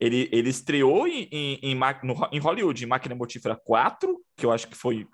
[0.00, 4.52] Ele, ele estreou em, em, em, no- em Hollywood, em Máquina Mortífera 4, que eu
[4.52, 5.06] acho que foi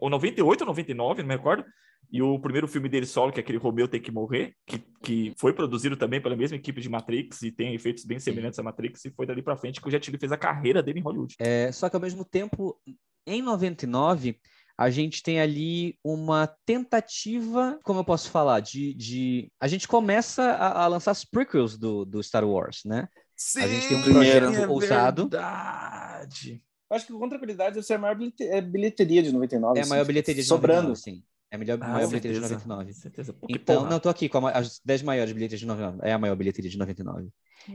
[0.00, 1.64] ou 98 ou 99, não me recordo.
[2.10, 5.34] E o primeiro filme dele solo, que é aquele Romeu Tem Que Morrer, que, que
[5.38, 9.04] foi produzido também pela mesma equipe de Matrix e tem efeitos bem semelhantes a Matrix,
[9.04, 11.34] e foi dali pra frente que o Jet Li fez a carreira dele em Hollywood.
[11.38, 12.80] É, só que ao mesmo tempo,
[13.26, 14.38] em 99,
[14.78, 18.92] a gente tem ali uma tentativa, como eu posso falar, de.
[18.94, 19.50] de...
[19.58, 23.08] A gente começa a, a lançar as prequels do, do Star Wars, né?
[23.34, 25.28] Sim, A gente tem um projeto ousado.
[25.28, 26.62] Verdade.
[26.90, 29.76] Eu acho que com tranquilidade deve ser a maior é, bilheteria de 99.
[29.76, 30.88] É a assim, maior bilheteria de Sobrando.
[30.88, 31.24] 99, sim.
[31.50, 32.92] É a melhor, Ah, maior bilheteria de certeza, 99.
[32.92, 33.36] Certeza.
[33.48, 36.08] Então, porra, não, tô aqui com a as 10 maiores bilheterias de 99.
[36.08, 37.28] É a maior bilheteria de 99.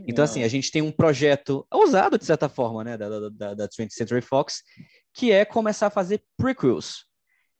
[0.06, 0.24] Então, É.
[0.24, 3.68] assim, a gente tem um projeto ousado, de certa forma, né, da, da, da, da
[3.68, 4.62] 20th Century Fox,
[5.12, 7.06] que é começar a fazer prequels.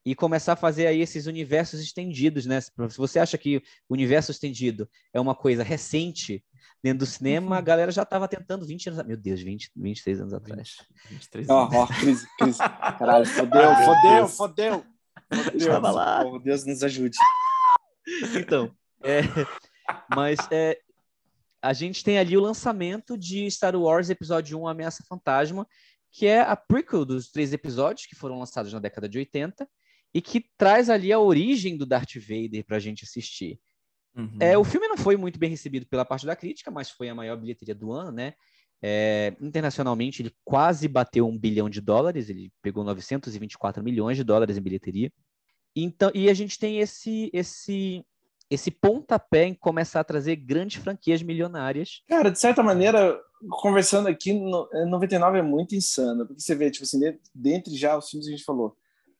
[0.04, 2.60] E começar a fazer aí esses universos estendidos, né?
[2.60, 6.44] Se você acha que o universo estendido é uma coisa recente
[6.82, 9.06] dentro do cinema, a galera já estava tentando 20 anos...
[9.06, 10.78] Meu Deus, 20, 23 anos atrás.
[11.08, 11.74] 23 Ó, anos.
[11.74, 12.58] ó, crise, crise.
[12.98, 14.36] Caralho, fodeu, meu fodeu, Deus.
[14.36, 14.84] fodeu.
[15.32, 15.68] Fodeu.
[15.68, 16.24] Tava lá.
[16.26, 17.16] Oh, Deus nos ajude.
[18.36, 19.20] Então, é,
[20.14, 20.78] mas é,
[21.62, 25.66] a gente tem ali o lançamento de Star Wars Episódio 1 Ameaça Fantasma,
[26.12, 29.66] que é a prequel dos três episódios que foram lançados na década de 80
[30.14, 33.58] e que traz ali a origem do Darth Vader para a gente assistir.
[34.14, 34.36] Uhum.
[34.38, 37.14] É, o filme não foi muito bem recebido pela parte da crítica, mas foi a
[37.14, 38.34] maior bilheteria do ano, né?
[38.84, 44.58] É, internacionalmente, ele quase bateu um bilhão de dólares, ele pegou 924 milhões de dólares
[44.58, 45.10] em bilheteria.
[45.74, 48.04] Então, e a gente tem esse, esse,
[48.52, 52.02] esse pontapé em começar a trazer grandes franquias milionárias.
[52.08, 53.18] Cara, de certa maneira,
[53.60, 57.74] conversando aqui, no, é, 99 é muito insano, porque você vê, tipo assim, de- dentre
[57.76, 58.76] já os filmes a gente falou,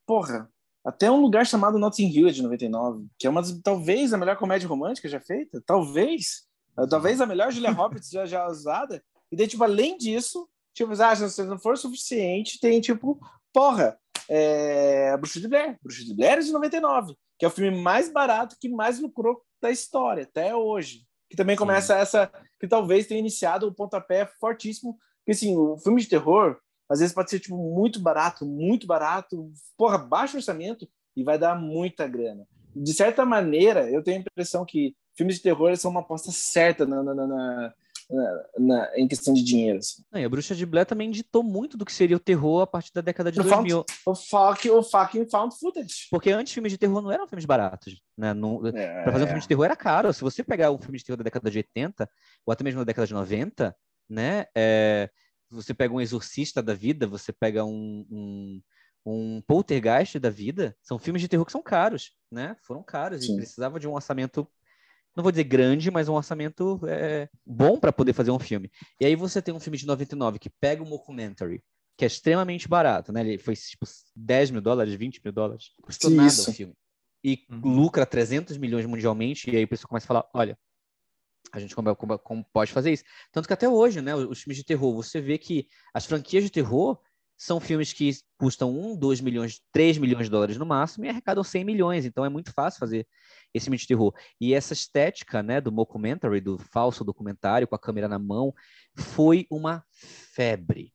[0.06, 0.50] porra,
[0.84, 4.18] até um lugar chamado Notting Hill é de 99, que é uma das, talvez a
[4.18, 6.44] melhor comédia romântica já feita, talvez,
[6.78, 10.92] eh, talvez a melhor Julia Roberts já, já usada, e daí, tipo, além disso, tipo,
[11.00, 13.18] ah, se não for suficiente, tem, tipo,
[13.52, 13.96] porra,
[14.28, 18.08] é, Bruxa de Blair, Bruxa de Blair é de 99, que é o filme mais
[18.08, 23.18] barato que mais lucrou da história, até hoje, que também começa essa, que talvez tenha
[23.18, 26.56] iniciado o pontapé fortíssimo, porque assim, o filme de terror,
[26.88, 31.60] às vezes pode ser tipo muito barato, muito barato, porra, baixo orçamento e vai dar
[31.60, 32.46] muita grana.
[32.76, 36.86] De certa maneira, eu tenho a impressão que filmes de terror são uma aposta certa
[36.86, 37.74] na, na, na-
[38.12, 39.78] na- na- na- em questão de dinheiro.
[39.78, 40.02] assim.
[40.12, 42.66] Não, e a Bruxa de Blair também ditou muito do que seria o terror a
[42.66, 43.84] partir da década de O found, 2000.
[44.06, 46.08] o, fuck, o fucking found footage.
[46.10, 48.32] Porque antes filmes de terror não eram filmes baratos, né?
[48.34, 50.12] Não, É, Pra fazer um filme de terror era caro.
[50.12, 52.08] Se você pegar um filme de terror da década de 80,
[52.46, 53.74] ou até mesmo da década de 90,
[54.08, 54.46] né?
[54.54, 55.08] é,
[55.50, 58.62] você pega um exorcista da vida, você pega um, um,
[59.04, 62.56] um poltergeist da vida, são filmes de terror que são caros, né?
[62.62, 63.34] Foram caros Sim.
[63.34, 64.48] e precisava de um orçamento,
[65.16, 68.70] não vou dizer grande, mas um orçamento é, bom para poder fazer um filme.
[69.00, 71.62] E aí você tem um filme de 99 que pega um mockumentary,
[71.96, 73.20] que é extremamente barato, né?
[73.20, 73.84] Ele foi tipo
[74.16, 75.72] 10 mil dólares, 20 mil dólares.
[75.82, 76.50] Custou Sim, nada isso.
[76.50, 76.74] o filme.
[77.24, 77.76] E Uhum.
[77.76, 80.58] lucra 300 milhões mundialmente, e aí o pessoal começa a falar: olha,
[81.52, 83.04] a gente como, como- como pode fazer isso.
[83.30, 86.50] Tanto que até hoje, né, os filmes de terror, você vê que as franquias de
[86.50, 86.98] terror
[87.44, 91.42] são filmes que custam 1, 2 milhões, 3 milhões de dólares no máximo e arrecadam
[91.42, 92.04] 100 milhões.
[92.04, 93.04] Então é muito fácil fazer
[93.52, 94.14] esse filme de terror.
[94.40, 98.54] E essa estética, né, do mockumentary, do falso documentário com a câmera na mão,
[98.96, 100.92] foi uma febre.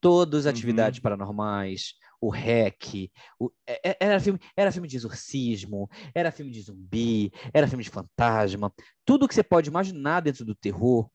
[0.00, 0.50] Todas as Uhum.
[0.50, 6.52] atividades paranormais, o REC, o- é- é- era, filme, era filme de exorcismo, era filme
[6.52, 8.72] de zumbi, era filme de fantasma.
[9.04, 11.10] Tudo que você pode imaginar dentro do terror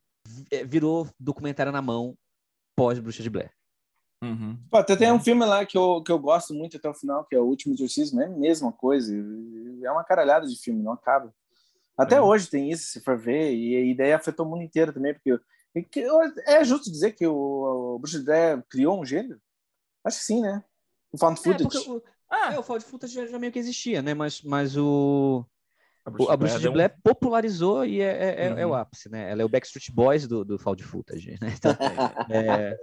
[0.52, 2.18] é, virou documentário na mão
[2.76, 3.52] pós-Bruxa de Blair.
[4.24, 4.58] Uhum.
[4.72, 7.26] Pô, até tem um filme lá que eu, que eu gosto muito até o final,
[7.26, 9.14] que é O Último Exorcismo, é a mesma coisa.
[9.84, 11.34] É uma caralhada de filme, não acaba.
[11.98, 12.22] Até É.
[12.22, 15.38] hoje tem isso, se for ver, e a ideia afetou o mundo inteiro também, porque
[15.92, 16.06] que-
[16.48, 19.40] é justo dizer que o, o Bruxa de Blair criou um gênero?
[20.04, 20.64] Acho que sim, né?
[21.12, 21.64] O found É, footage.
[21.64, 24.14] porque o, Ah, é, o Found Footage já, já meio que existia, né?
[24.14, 25.46] Mas, mas o,
[26.06, 28.70] a o- a Bruxa de deu um- Blair popularizou e é, é- é- é o
[28.70, 28.76] Uhum.
[28.76, 29.32] ápice, né?
[29.32, 31.48] Ela é o Backstreet Boys do, do Found Footage, né?
[31.60, 31.72] Então,
[32.30, 32.78] é,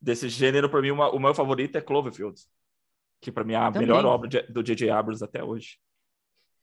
[0.00, 2.40] Desse gênero, pra mim, uma- o meu favorito é Cloverfield.
[3.22, 3.82] Que pra mim é a Também.
[3.82, 4.88] melhor obra de- do J.J.
[4.90, 5.76] Abrams até hoje.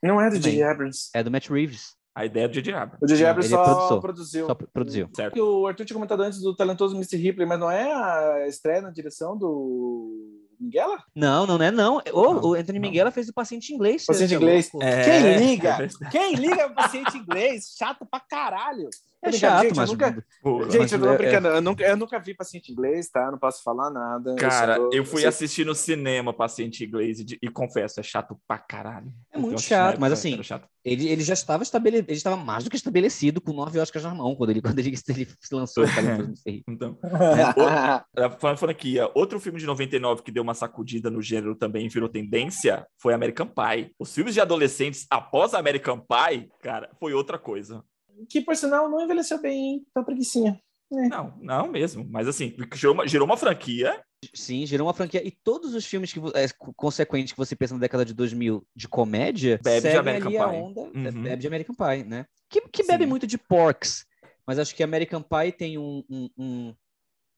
[0.01, 0.39] Não é do.
[0.39, 0.63] J.J.
[0.63, 1.09] Abrams.
[1.13, 2.73] é do Matt Reeves, A ideia é do J.J.
[2.73, 2.97] Abrams.
[3.03, 3.25] O J.J.
[3.27, 4.45] Abrams é só produziu.
[4.47, 5.07] só produziu.
[5.15, 5.33] Certo.
[5.35, 7.15] que o Arthur tinha comentado antes do talentoso Mr.
[7.17, 10.97] Ripley, mas não é a estreia na direção do Minguela?
[11.15, 11.97] Não, não é não.
[12.11, 12.87] O, Não, o Anthony não.
[12.87, 14.05] Minghella fez o paciente inglês.
[14.05, 14.71] Paciente inglês.
[14.81, 15.77] É, Quem liga?
[15.83, 15.87] é.
[16.09, 17.75] Quem liga paciente inglês?
[17.77, 18.89] Chato pra caralho.
[19.29, 19.89] É chato, gente, eu mas...
[19.91, 21.47] nunca- Pô, Gente, mas eu tô é- brincando.
[21.47, 23.29] Eu, nunca, eu nunca vi paciente inglês, tá?
[23.31, 24.35] Não posso falar nada.
[24.35, 27.99] Cara, só tô- eu fui só- assistir no cinema Paciente Inglês e, de- e confesso,
[27.99, 29.11] é chato pra caralho.
[29.31, 30.67] É muito Eu chato, mas assim, chato.
[30.83, 34.15] Ele, ele já estava estabelecido, ele estava mais do que estabelecido com nove Oscars na
[34.15, 35.83] mão, quando ele, quando ele, ele se lançou.
[36.67, 36.97] Então,
[38.15, 41.89] a falando franquia, outro filme de 99 que deu uma sacudida no gênero também e
[41.89, 43.91] virou tendência foi American Pie.
[43.99, 47.83] Os filmes de adolescentes após American Pie, cara, foi outra coisa.
[48.29, 49.85] Que, por sinal, não envelheceu bem, hein?
[49.93, 50.59] Tá preguicinha.
[50.89, 52.05] Não, não mesmo.
[52.09, 54.01] Mas assim, gerou uma, gerou uma franquia.
[54.33, 55.25] Sim, gerou uma franquia.
[55.25, 58.65] E todos os filmes que, é, co- consequentes que você pensa na década de 2000
[58.75, 60.39] de comédia, Bebe de American Pie.
[60.39, 61.23] onda, é, Uhum.
[61.23, 62.25] bebe de American Pie, né?
[62.49, 63.09] Que, que bebe Sim.
[63.09, 64.05] muito de Porks,
[64.45, 66.75] mas acho que American Pie tem um, um- um-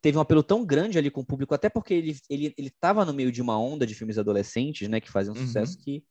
[0.02, 3.04] teve um apelo tão grande ali com o público, até porque ele, ele, ele tava
[3.04, 5.46] no meio de uma onda de filmes adolescentes, né, que faziam Uhum.
[5.46, 6.04] sucesso, que,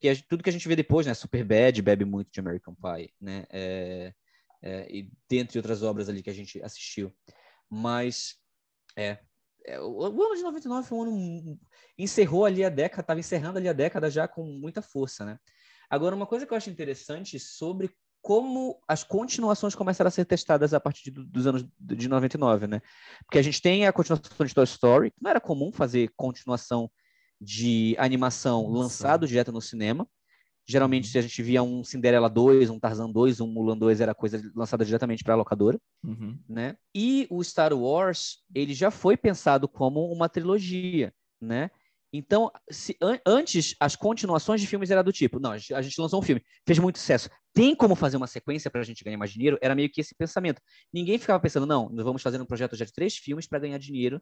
[0.00, 2.74] que a- tudo que a gente vê depois, né, Super Bad bebe muito de American
[2.74, 4.14] Pie, né, é,
[4.62, 7.12] é, e dentre outras obras ali que a gente assistiu.
[7.68, 8.36] Mas,
[8.96, 9.18] é,
[9.66, 11.60] é, o, o ano de 99 foi um ano,
[11.98, 15.38] encerrou ali a década, estava encerrando ali a década já com muita força, né.
[15.88, 17.90] Agora, uma coisa que eu acho interessante sobre
[18.22, 22.80] como as continuações começaram a ser testadas a partir do- dos anos de 99, né?
[23.24, 26.90] Porque a gente tem a continuação de Toy Story, que não era comum fazer continuação
[27.40, 28.78] de animação Nossa.
[28.78, 30.06] lançado direto no cinema.
[30.66, 34.14] Geralmente, se a gente via um Cinderela 2, um Tarzan 2, um Mulan 2, era
[34.14, 36.38] coisa lançada diretamente para a locadora Uhum.
[36.48, 36.76] né?
[36.94, 41.70] E o Star Wars, ele já foi pensado como uma trilogia, né?
[42.12, 46.18] Então, se, an- antes, as continuações de filmes era do tipo, não, a gente lançou
[46.18, 49.30] um filme, fez muito sucesso, tem como fazer uma sequência para a gente ganhar mais
[49.32, 49.58] dinheiro?
[49.60, 50.60] Era meio que esse pensamento.
[50.92, 53.78] Ninguém ficava pensando, não, nós vamos fazer um projeto já de três filmes para ganhar
[53.78, 54.20] dinheiro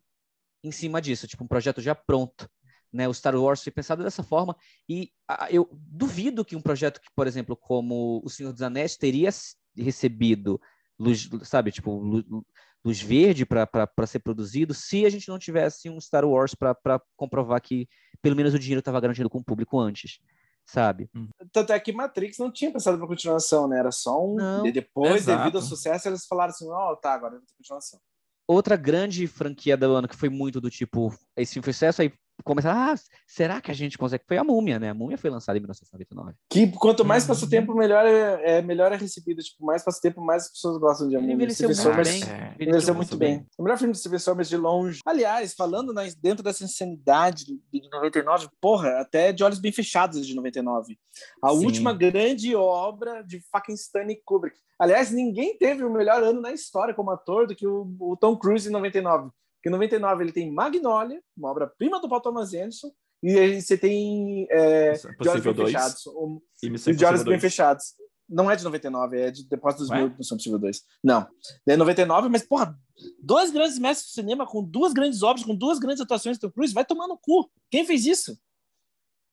[0.62, 2.48] em cima disso, tipo um projeto já pronto.
[2.90, 4.56] Né, o Star Wars foi pensado dessa forma
[4.88, 8.96] e ah, eu duvido que um projeto que, por exemplo, como O Senhor dos Anéis
[8.96, 9.28] teria
[9.76, 10.58] recebido
[10.98, 12.46] luz, sabe, tipo, lu-
[12.82, 16.74] luz verde para ser produzido, se a gente não tivesse um Star Wars para
[17.14, 17.86] comprovar que
[18.22, 20.18] pelo menos o dinheiro estava garantido com o público antes,
[20.64, 21.10] sabe?
[21.52, 23.78] Tanto é que Matrix não tinha pensado pra continuação, né?
[23.78, 24.36] Era só um.
[24.36, 24.66] Não.
[24.66, 25.38] E depois, Exato.
[25.38, 28.00] devido ao sucesso, eles falaram assim: ó, tá, agora vai ter continuação.
[28.46, 32.10] Outra grande franquia do ano que foi muito do tipo, esse filme foi sucesso, aí
[32.44, 32.94] começaram, ah,
[33.26, 34.24] será que a gente consegue?
[34.26, 34.90] Foi a Múmia, né?
[34.90, 36.34] A Múmia foi lançada em 1999.
[36.50, 37.46] Que quanto mais passa Uhum.
[37.46, 39.42] o tempo, melhor é, é- melhor é recebida.
[39.42, 41.34] Tipo, mais passa o tempo, mais as pessoas gostam de Ele Amor.
[41.34, 42.22] envelheceu Stephen muito bem.
[42.24, 42.54] É.
[42.62, 43.36] envelheceu muito bem.
[43.38, 43.46] bem.
[43.58, 45.00] O melhor filme de Steven Sommers de longe.
[45.04, 50.26] Aliás, falando na- dentro dessa insanidade de de 99, porra, até De Olhos Bem Fechados
[50.26, 50.98] de 99.
[51.42, 51.64] A Sim.
[51.64, 54.56] última grande obra de fucking Stanley Kubrick.
[54.78, 58.36] Aliás, ninguém teve o melhor ano na história como ator do que o, o Tom
[58.36, 59.30] Cruise em 99.
[59.68, 62.90] Em 99 ele tem Magnolia, uma obra-prima do Paul Thomas Anderson,
[63.22, 66.06] e aí você tem é, De Olhos Possível Bem 2 Fechados.
[66.06, 67.40] O, e de Olhos Bem 2.
[67.40, 67.84] Fechados.
[68.28, 70.82] Não é de 99, é de depois dos mil, Missão Impossível 2.
[71.02, 71.26] Não.
[71.66, 72.78] É 99, mas, porra,
[73.22, 76.74] dois grandes mestres do cinema com duas grandes obras, com duas grandes atuações do Cruise,
[76.74, 77.50] vai tomar no cu.
[77.70, 78.38] Quem fez isso?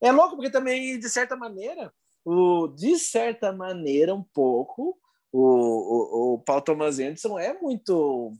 [0.01, 1.93] É louco, porque também, de certa maneira,
[2.23, 4.97] o, de certa maneira, um pouco,
[5.31, 8.33] o, o, o Paul Thomas Anderson é muito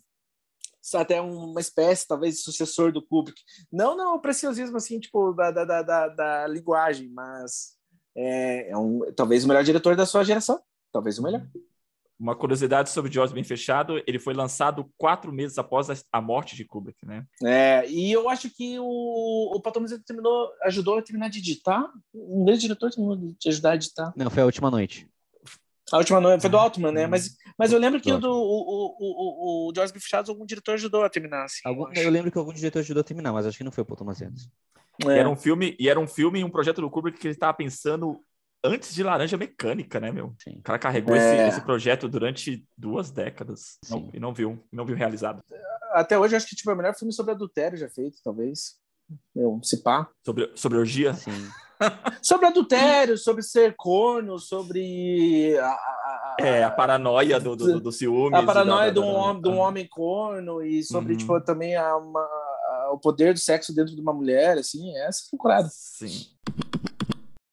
[0.94, 3.42] até uma espécie, talvez, de sucessor do Kubrick.
[3.72, 7.76] Não no preciosismo, assim, tipo, da, da, da, da, da linguagem, mas
[8.16, 10.62] é, é um, talvez o melhor diretor da sua geração.
[10.92, 11.46] Talvez o melhor.
[12.18, 16.56] Uma curiosidade sobre De Olhos Bem Fechado, ele foi lançado quatro meses após a- morte
[16.56, 17.26] de Kubrick, né?
[17.44, 21.92] É, e eu acho que o, o Anderson terminou, ajudou a terminar de editar.
[22.14, 24.14] Um grande diretor terminou de ajudar a editar.
[24.16, 25.10] Não, foi a última noite.
[25.92, 27.06] A última noite foi do Altman, né?
[27.08, 30.00] Mas, mas eu lembro que Do o do o, o, o, o George B.
[30.00, 31.46] Fechados, algum diretor ajudou a terminar.
[31.46, 33.72] Assim, Algum- eu eu lembro que algum diretor ajudou a terminar, mas acho que não
[33.72, 34.50] foi o Paul Thomas Anderson.
[35.04, 35.20] E É.
[35.20, 38.20] era um filme, e era um filme, um projeto do Kubrick que ele estava pensando
[38.64, 40.34] antes de Laranja Mecânica, né, meu?
[40.42, 40.58] Sim.
[40.58, 41.20] O cara carregou É.
[41.20, 45.44] esse, esse projeto durante duas décadas não- e não viu, não viu realizado.
[45.92, 48.76] Até hoje, eu acho que tipo, é o melhor filme sobre adultério já feito, talvez.
[49.36, 50.10] Meu, se pá.
[50.26, 51.14] Sobre, sobre orgia.
[51.14, 51.48] Sim.
[52.22, 58.36] Sobre adultério, sobre ser corno, sobre a, a- É, a paranoia do, do, do, ciúme.
[58.36, 61.18] a paranoia de um, homem, de um homem corno e sobre Uhum.
[61.20, 65.20] tipo, também a, uma- a- o poder do sexo dentro de uma mulher, assim, essa
[65.22, 65.70] é loucurada.
[65.72, 66.28] Sim.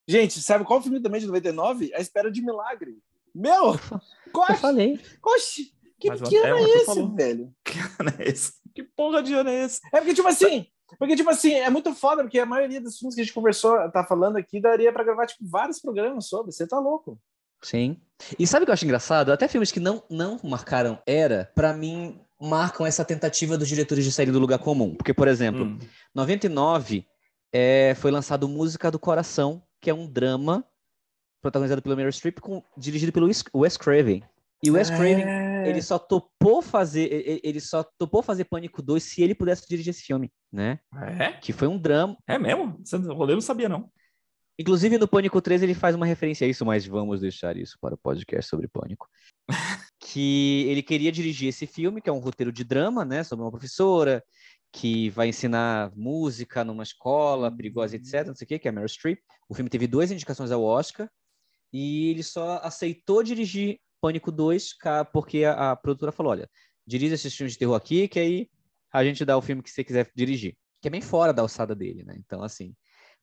[0.09, 1.93] Gente, sabe qual filme também de 99?
[1.95, 2.97] A Espera de Milagre.
[3.35, 3.75] Meu!
[4.35, 5.01] Eu Oxe, falei.
[5.25, 5.65] oxe,
[5.99, 7.55] que, que ano é, é, Arthur esse, velho?
[8.19, 8.53] É esse.
[8.75, 9.81] Que porra de ano é esse?
[9.93, 10.67] É porque, tipo assim,
[10.99, 13.77] porque, tipo assim, é muito foda, porque a maioria dos filmes que a gente conversou,
[13.91, 16.53] tá falando aqui, daria pra gravar, tipo, vários programas sobre.
[16.53, 17.19] Você tá louco.
[17.63, 17.97] Sim.
[18.39, 19.33] E sabe o que eu acho engraçado?
[19.33, 24.11] Até filmes que não, não marcaram era, pra mim, marcam essa tentativa dos diretores de
[24.13, 24.95] sair do lugar comum.
[24.95, 25.79] Porque, por exemplo, Hum.
[26.15, 27.07] 99
[27.53, 30.65] é, foi lançado Música do Coração, que é um drama
[31.41, 34.23] protagonizado pelo Meryl Streep, com, dirigido pelo Wes Craven.
[34.63, 35.69] E o Wes Craven, É...
[35.69, 40.03] ele só topou fazer, ele só topou fazer Pânico 2 se ele pudesse dirigir esse
[40.03, 40.79] filme, né?
[41.19, 41.33] É?
[41.33, 42.17] Que foi um drama.
[42.27, 42.81] É mesmo?
[43.11, 43.91] O rolê não sabia, não.
[44.59, 47.95] Inclusive no Pânico 3 ele faz uma referência a isso, mas vamos deixar isso para
[47.95, 49.09] o podcast sobre Pânico.
[50.01, 53.51] que ele queria dirigir esse filme, que é um roteiro de drama, né, sobre uma
[53.51, 54.23] professora
[54.73, 58.89] que vai ensinar música numa escola perigosa, etc, não sei o que, que é Meryl
[58.89, 59.19] Streep.
[59.49, 61.09] O filme teve duas indicações ao Oscar
[61.73, 66.51] e ele só aceitou dirigir Pânico 2 ca- porque a, a produtora falou, olha,
[66.87, 68.51] dirija esses filmes de terror aqui, que aí
[68.93, 70.57] a gente dá o filme que você quiser dirigir.
[70.83, 72.15] Que é bem fora da alçada dele, né?
[72.19, 72.75] Então, assim,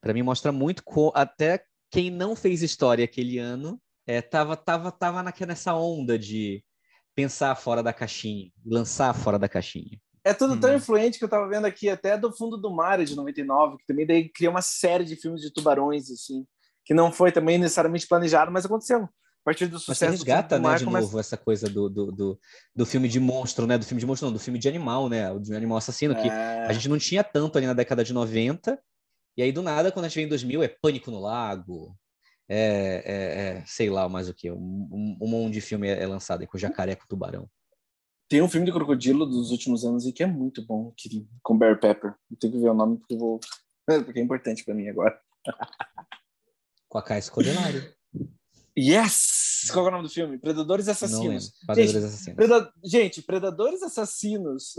[0.02, 1.62] Pra mim mostra muito co- até
[1.92, 6.64] quem não fez história aquele ano é, tava tava tava naquela nessa onda de
[7.14, 10.00] pensar fora da caixinha, lançar fora da caixinha.
[10.24, 10.76] É tudo tão Hum.
[10.78, 14.06] influente que eu tava vendo aqui, até do Fundo do Mar de 99, que também
[14.08, 16.46] daí cria uma série de filmes de tubarões, assim,
[16.86, 19.08] que não foi também necessariamente planejado, mas aconteceu.
[19.42, 21.90] A partir do Mas sucesso você do resgata, do né, de novo essa coisa do,
[21.90, 22.40] do, do,
[22.76, 23.78] do filme de monstro, né?
[23.78, 25.32] Do filme de monstro, não, do filme de animal, né?
[25.32, 28.14] O de animal assassino, que É, a gente não tinha tanto ali na década de
[28.14, 28.80] 90.
[29.38, 31.96] E aí, do nada, quando a gente vem em 2000, é Pânico no Lago,
[32.48, 34.52] é, é- é, sei lá mais o que.
[34.52, 34.56] Um,
[34.92, 37.50] um, um monte de filme é, é lançado aí com jacaré, com tubarão.
[38.28, 41.58] Tem um filme de crocodilo dos últimos anos e que é muito bom, que, com
[41.58, 42.14] Bear Pepper.
[42.30, 43.40] Eu tenho que ver o nome porque vou.
[44.06, 45.20] Porque é importante pra mim agora.
[46.88, 47.92] Com a Caia Escodelário.
[48.80, 49.68] Yes!
[49.74, 50.38] Qual é o nome do filme?
[50.38, 50.88] Predadores.
[50.88, 51.52] Assassinos.
[51.66, 52.36] Predadores Gente, Assassinos.
[52.36, 54.74] Preda- Gente, Predadores Assassinos.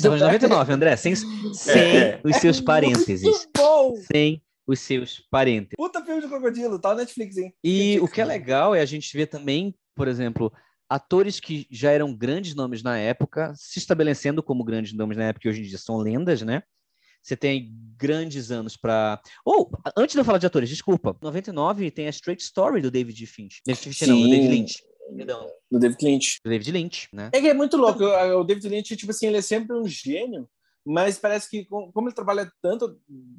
[0.00, 2.20] Falando de 99, André, sem, sem É.
[2.24, 3.22] os seus parênteses.
[3.22, 3.94] Muito bom!
[4.12, 5.74] Sem os seus parênteses.
[5.76, 7.54] Puta filme de crocodilo, tá na Netflix, hein?
[7.64, 10.52] E o que é legal é a gente ver também, por exemplo,
[10.88, 15.46] atores que já eram grandes nomes na época, se estabelecendo como grandes nomes na época,
[15.48, 16.62] e hoje em dia são lendas, né?
[17.26, 19.20] Você tem grandes anos para.
[19.44, 21.16] Ou, antes de eu falar de atores, desculpa.
[21.20, 23.60] 99 tem a Straight Story do David Finch.
[23.66, 24.28] David Finch não, do.
[24.30, 24.84] David Lynch.
[25.16, 26.40] Perdão, Do David Lynch.
[26.44, 27.30] do David Lynch, né?
[27.32, 28.04] É que é muito louco.
[28.04, 30.48] O David Lynch, tipo assim, ele é sempre um gênio,
[30.84, 32.96] mas parece que, com- como ele trabalha tanto,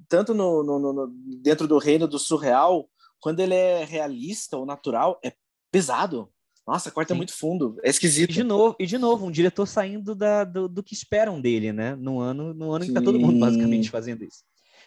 [0.10, 1.08] tanto no- no- no-
[1.42, 2.90] dentro do reino do surreal,
[3.22, 5.32] quando ele é realista ou natural, é
[5.72, 6.30] pesado.
[6.68, 7.18] Nossa, corta Sim.
[7.18, 7.78] muito fundo.
[7.82, 8.34] É E esquisito.
[8.34, 11.96] de novo, e de novo, um diretor saindo da, do, do que esperam dele, né?
[11.96, 14.44] No ano, no ano que tá todo mundo basicamente fazendo isso.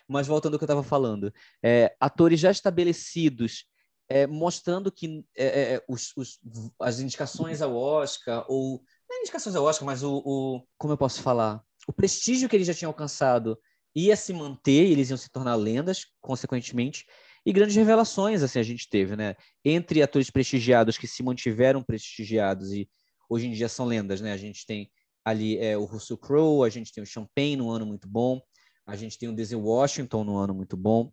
[0.07, 3.65] Mas voltando ao que eu estava falando, é, atores já estabelecidos,
[4.09, 6.39] é, mostrando que é, é, os, os,
[6.81, 10.99] as indicações ao Oscar, ou não é indicações ao Oscar, mas o, o, como eu
[10.99, 13.59] posso falar, o prestígio que eles já tinham alcançado
[13.95, 17.07] ia se manter, eles iam se tornar lendas, consequentemente,
[17.45, 19.35] e grandes revelações assim a gente teve, né?
[19.65, 22.89] Entre atores prestigiados que se mantiveram prestigiados e
[23.29, 24.33] hoje em dia são lendas, né?
[24.33, 24.91] A gente tem
[25.25, 28.41] ali é, o Russell Crowe, a gente tem o Champagne num ano muito bom,
[28.87, 31.13] a gente tem o Denzel Washington num ano muito bom,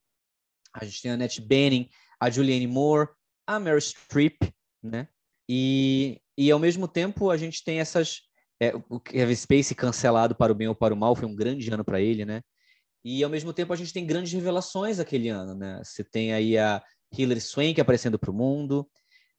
[0.73, 3.09] a gente tem a Annette Bening, a Julianne Moore,
[3.45, 4.37] a Meryl Streep,
[4.81, 5.07] né?
[5.49, 8.21] E, e ao mesmo tempo a gente tem essas
[8.59, 11.71] é, o Kevin Spacey cancelado para o bem ou para o mal foi um grande
[11.71, 12.41] ano para ele, né?
[13.09, 15.79] E ao mesmo tempo a gente tem grandes revelações aquele ano, né?
[15.81, 16.83] Você tem aí a
[17.17, 18.85] Hilary Swank aparecendo para o mundo,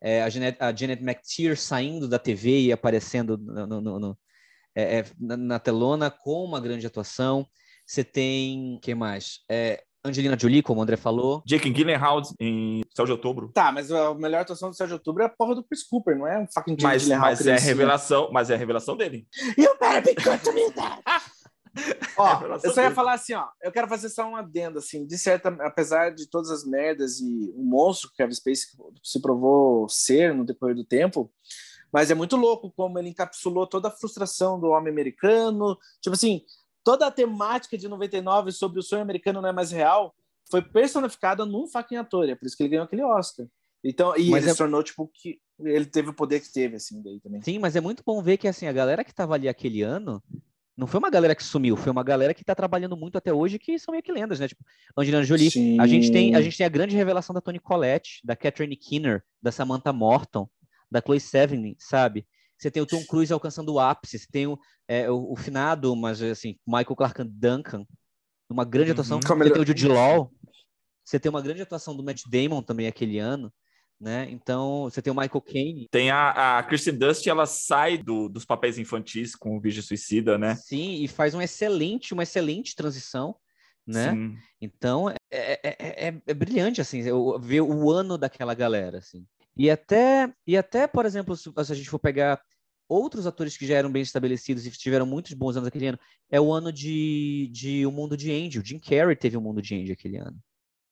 [0.00, 4.18] é, a, Janet, a Janet McTeer saindo da TV e aparecendo no, no, no,
[4.74, 7.46] é, é na telona com uma grande atuação.
[7.86, 9.40] Você tem, quem mais?
[9.50, 11.42] É, Angelina Jolie, como o André falou.
[11.46, 13.50] Jake Gyllenhaal em Céu de Outubro.
[13.52, 16.16] Tá, mas a melhor atuação do Céu de Outubro é a porra do Chris Cooper,
[16.16, 17.26] não é um fucking Jake mas, Gyllenhaal.
[17.26, 19.28] Mas é a revelação, mas é a revelação dele.
[19.58, 21.02] You better be good to me, Dad.
[22.16, 25.18] ó, eu só ia falar assim, ó, eu quero fazer só um adendo, assim, de
[25.18, 28.68] certa, apesar de todas as merdas e o monstro que Kevin Spacey
[29.02, 31.32] se provou ser no decorrer do tempo,
[31.92, 36.42] mas é muito louco como ele encapsulou toda a frustração do homem americano, tipo assim,
[36.84, 40.14] toda a temática de 99 sobre o sonho americano não é mais real
[40.50, 43.46] foi personificada num fucking ator, é por isso que ele ganhou aquele Oscar.
[43.84, 44.52] Então, e mas ele é...
[44.52, 47.42] se tornou, tipo, que ele teve o poder que teve, assim, daí também.
[47.42, 50.22] Sim, mas é muito bom ver que, assim, a galera que tava ali aquele ano,
[50.78, 53.58] não foi uma galera que sumiu, foi uma galera que tá trabalhando muito até hoje,
[53.58, 54.46] que são meio que lendas, né?
[54.46, 54.64] Tipo,
[54.96, 55.50] Angelina Jolie.
[55.50, 55.80] Sim.
[55.80, 59.24] A gente, tem, a gente tem a grande revelação da Toni Collette, da Catherine Keener,
[59.42, 60.48] da Samantha Morton,
[60.88, 62.24] da Chloe Sevigny, sabe?
[62.56, 64.56] Você tem o Tom Cruise alcançando o ápice, você tem o,
[64.86, 67.84] é, o, o finado, mas assim, Michael Clark Duncan,
[68.48, 69.16] uma grande atuação.
[69.16, 69.36] Uhum.
[69.36, 70.32] Você tem o Jude Law,
[71.04, 73.52] você tem uma grande atuação do Matt Damon também aquele ano,
[74.00, 74.28] né?
[74.30, 75.88] Então, você tem o Michael Caine.
[75.90, 80.38] Tem a, a Kristen Dust, ela sai do, dos papéis infantis com o Virgem Suicida,
[80.38, 80.54] né?
[80.54, 83.34] Sim, e faz um excelente, uma excelente transição,
[83.86, 84.12] né?
[84.12, 84.36] Sim.
[84.60, 87.02] Então, é, é, é, é, brilhante, assim,
[87.40, 89.26] ver o ano daquela galera, assim.
[89.56, 92.40] E até, e até por exemplo, se, se a gente for pegar
[92.88, 95.98] outros atores que já eram bem estabelecidos e tiveram muitos bons anos aquele ano,
[96.30, 98.30] é o ano de, de O Mundo de.
[98.58, 100.38] O Jim Carrey teve O Mundo de Andy aquele ano,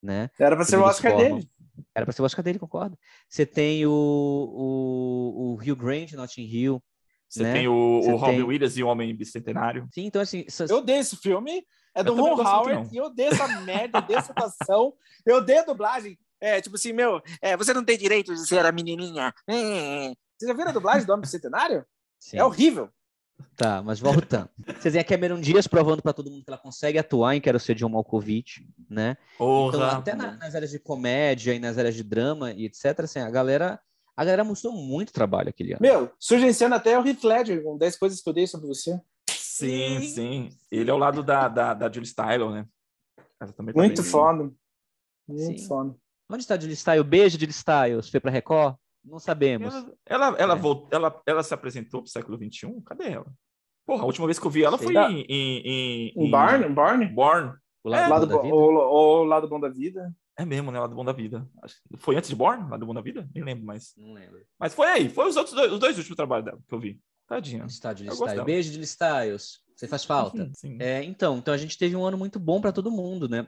[0.07, 0.31] né?
[0.39, 1.49] Era para ser o Oscar dele.
[1.95, 2.99] Era para ser o Oscar dele, concordo.
[3.29, 6.83] Você tem o, o, o Hugh Grant, Notting Hill.
[7.29, 7.53] Você né?
[7.53, 8.43] tem o, o Robin tem...
[8.43, 9.89] Williams e o Homem Bicentenário.
[9.93, 10.47] Sim, então assim...
[10.69, 14.19] Eu odeio esse filme, é do Ron Howard, e eu odeio essa merda, eu odeio
[14.19, 14.95] essa atuação,
[15.27, 16.17] eu odeio a dublagem.
[16.41, 19.35] É, tipo assim, meu, é, você não tem direito de ser a menininha.
[19.49, 20.13] É.
[20.39, 21.85] Você já viram a dublagem do Homem Bicentenário?
[22.33, 22.91] É horrível.
[23.57, 24.51] Tá, mas voltando.
[24.79, 27.59] Vocês têm a Cameron Dias provando para todo mundo que ela consegue atuar em Quero
[27.59, 29.17] Ser John Malkovich, né?
[29.35, 33.19] Então, até na, nas áreas de comédia e nas áreas de drama e etc, assim,
[33.19, 33.81] a galera,
[34.15, 35.81] a galera mostrou muito trabalho aquele ano.
[35.81, 38.67] Meu, surge em cena até o Heath Ledger, com 10 coisas que eu dei sobre
[38.67, 39.01] você.
[39.31, 40.49] Sim, sim.
[40.71, 42.67] Ele é ao lado da, da, da Julie Styles, né?
[43.39, 44.53] Tá muito foda.
[45.27, 45.67] Muito sim.
[45.67, 45.95] foda.
[46.29, 47.07] Onde está a Julie Styles?
[47.07, 48.09] Beijo, Julie Styles.
[48.09, 48.77] Foi para Record?
[49.07, 49.73] Não sabemos.
[49.73, 50.59] Ela, ela, ela, é.
[50.59, 52.83] voltou, ela, ela se apresentou pro século XXI?
[52.85, 53.27] Cadê ela?
[53.87, 56.75] Porra, a última vez que eu vi ela foi em, em, em, em Barn?
[56.75, 57.07] Barn?
[57.07, 57.53] Born.
[57.85, 60.13] O lado, é, lado bom, o, o, lado bom da vida.
[60.37, 60.79] É mesmo, né?
[60.79, 61.49] O lado bom da vida.
[61.99, 62.69] Foi antes de Born?
[62.69, 63.29] Lado bom da vida?
[63.33, 63.95] Nem lembro mais.
[63.97, 64.41] Não lembro.
[64.59, 65.09] Mas foi aí.
[65.09, 67.01] Foi os outros dois, os dois últimos trabalhos dela que eu vi.
[67.29, 67.65] Tadinha.
[67.67, 69.61] Estádio de Beijo de Styles.
[69.75, 70.47] Você faz falta.
[70.47, 70.79] Sim, sim.
[70.81, 73.47] É, então, então a gente teve um ano muito bom para todo mundo, né?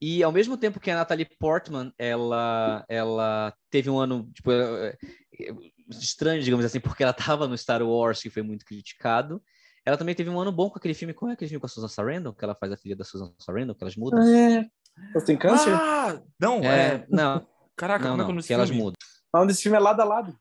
[0.00, 4.96] E ao mesmo tempo que a Natalie Portman, ela, ela teve um ano tipo, é,
[5.38, 5.54] é,
[5.90, 9.42] estranho, digamos assim, porque ela estava no Star Wars, que foi muito criticado.
[9.84, 11.68] Ela também teve um ano bom com aquele filme, qual é aquele filme com a
[11.68, 14.22] Susan Sarandon, que ela faz a filha da Susan Sarandon, que elas mudam?
[14.22, 14.66] É.
[15.14, 15.72] Você tem câncer?
[15.72, 17.06] Ah, não, é, é...
[17.08, 17.46] Não.
[17.76, 18.96] Caraca, não, como não, é que, que elas mudam.
[19.32, 20.36] O nome desse filme é Lado a Lado.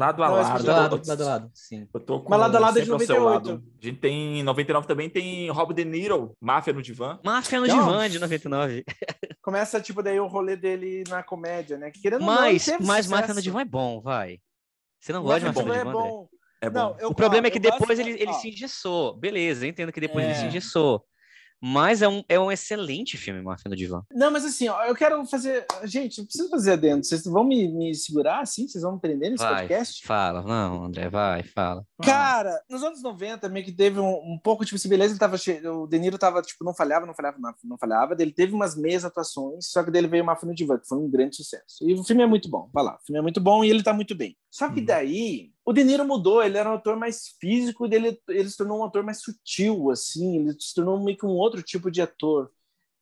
[0.00, 0.48] Lado a lado.
[0.48, 1.86] Lado a lado, lado, a lado, sim.
[1.92, 3.50] Eu tô com Mas lado a lado é de 98.
[3.50, 7.20] A gente tem, em 99 também tem Rob De Niro, Máfia no Divã.
[7.22, 8.82] Máfia no então, Divã, de 99.
[9.42, 11.90] Começa, tipo, daí o rolê dele na comédia, né?
[11.90, 14.38] Que querendo mas, não, mas Máfia no Divã é bom, vai.
[14.98, 16.28] Você não gosta de Máfia no Divã, é bom.
[16.62, 16.96] É bom.
[16.98, 19.14] Não, o problema é que depois ele, ele se engessou.
[19.18, 20.30] Beleza, eu entendo que depois é...
[20.30, 21.04] ele se engessou.
[21.60, 24.02] Mas é um, é um excelente filme, Máfia no Divã.
[24.12, 25.66] Não, mas assim, ó, eu quero fazer.
[25.84, 27.04] Gente, eu preciso fazer adendo.
[27.04, 28.66] Vocês vão me, me segurar assim?
[28.66, 30.06] Vocês vão me prender nesse vai, podcast?
[30.06, 31.84] Fala, não, André, vai, fala.
[32.02, 35.36] Cara, nos anos 90, meio que teve um, um pouco, tipo assim, beleza, ele tava
[35.36, 35.82] cheio.
[35.82, 38.16] O De Niro tava, tipo, não falhava, não falhava, não, falhava.
[38.18, 41.10] Ele teve umas meias atuações, só que dele veio Máfia no Divã, que foi um
[41.10, 41.76] grande sucesso.
[41.82, 42.94] E o filme é muito bom, vai lá.
[42.94, 44.36] O filme é muito bom e ele tá muito bem.
[44.50, 44.84] Só que hum.
[44.84, 48.80] daí, o De Niro mudou, ele era um ator mais físico, dele, ele se tornou
[48.80, 52.50] um ator mais sutil, assim, ele se tornou meio que um outro tipo de ator.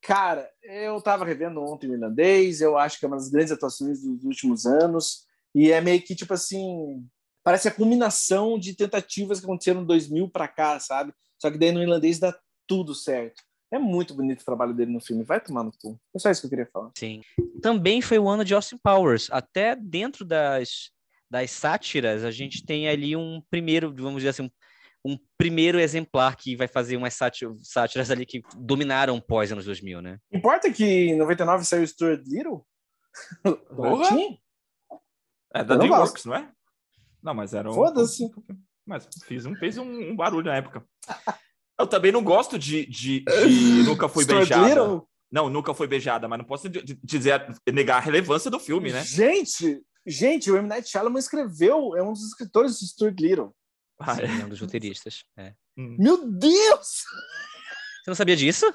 [0.03, 4.03] Cara, eu tava revendo ontem o irlandês, eu acho que é uma das grandes atuações
[4.03, 7.05] dos últimos anos, e é meio que tipo assim,
[7.43, 11.13] parece a culminação de tentativas que aconteceram em 2000 para cá, sabe?
[11.39, 12.37] Só que daí no irlandês dá
[12.67, 13.43] tudo certo.
[13.71, 15.99] É muito bonito o trabalho dele no filme, vai tomar no cu.
[16.15, 16.91] É só isso que eu queria falar.
[16.97, 17.23] Sim.
[17.61, 19.29] Também foi o ano de Austin Powers.
[19.31, 20.91] Até dentro das,
[21.31, 24.45] das sátiras, a gente tem ali um primeiro, vamos dizer assim,
[25.05, 29.65] um, um primeiro exemplar que vai fazer umas sátiras, sátiras ali que dominaram pós anos
[29.65, 30.19] 2000, né?
[30.33, 32.67] Importa que em 99 saiu Stuart Little?
[33.77, 34.17] Porra!
[35.55, 36.51] É da DreamWorks, não é?
[37.23, 37.75] Não, mas era um.
[37.75, 38.31] Foda-se.
[38.87, 40.85] Mas fiz um, fez um, um barulho na época.
[41.79, 44.69] Eu também não gosto de, de, de Nunca Fui Stuart Beijada.
[44.69, 45.09] Little?
[45.31, 48.91] Não, nunca foi beijada, mas não posso di- di- dizer, negar a relevância do filme,
[48.93, 49.05] né?
[49.05, 50.67] Gente, gente, o M.
[50.69, 53.55] Night Shyamalan escreveu, é um dos escritores de Stuart Little.
[54.01, 54.41] Ah, Sim, é.
[54.41, 55.25] é um dos roteiristas.
[55.37, 55.55] é.
[55.77, 55.97] Hum.
[55.99, 57.05] Meu Deus!
[58.03, 58.67] Você não sabia disso?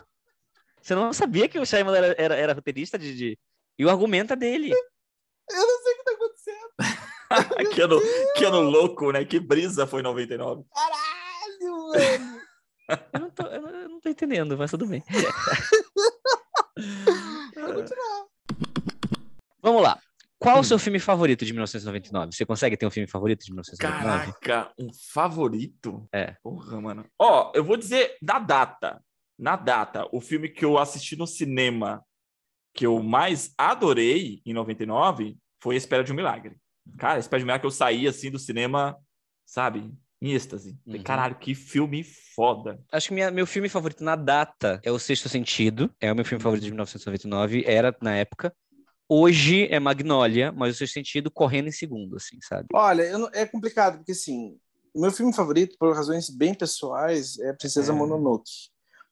[0.82, 3.40] Você não sabia que o Shyamalan era, era, era roteirista de, de-
[3.80, 4.72] E o argumento é dele.
[4.72, 6.70] Eu não sei o que tá acontecendo.
[7.74, 8.00] que, ano,
[8.36, 9.26] que ano louco, né?
[9.26, 10.64] Que brisa foi 99.
[10.74, 12.42] Caralho, velho!
[13.14, 15.04] Eu não tô, eu não- eu não tô entendendo, mas tudo bem.
[19.62, 20.00] Vamos lá.
[20.44, 22.36] Qual o seu filme favorito de 1999?
[22.36, 24.34] Você consegue ter um filme favorito de 1999?
[24.41, 26.08] Caraca, um favorito?
[26.14, 26.36] É.
[26.44, 27.06] Porra, mano.
[27.18, 29.02] Ó, eu vou dizer da data.
[29.39, 32.04] Na data, o filme que eu assisti no cinema
[32.76, 36.56] que eu mais adorei em 99 foi Espera de um Milagre.
[36.98, 38.98] Cara, Espera de um Milagre que eu saí assim do cinema,
[39.46, 39.91] sabe?
[40.22, 40.78] Em êxtase.
[40.86, 41.02] Uhum.
[41.04, 42.80] Caralho, que filme foda.
[42.91, 45.94] Acho que minha- meu filme favorito na data é O Sexto Sentido.
[46.00, 47.64] É o meu filme favorito de 1999.
[47.66, 48.54] Era na época.
[49.16, 52.68] Hoje é Magnolia, mas O Sexto Sentido correndo em segundo, assim, sabe?
[52.74, 54.57] Olha, eu não- é complicado, porque assim,
[54.91, 57.95] o meu filme favorito, por razões bem pessoais, é Princesa É.
[57.95, 58.49] Mononoke.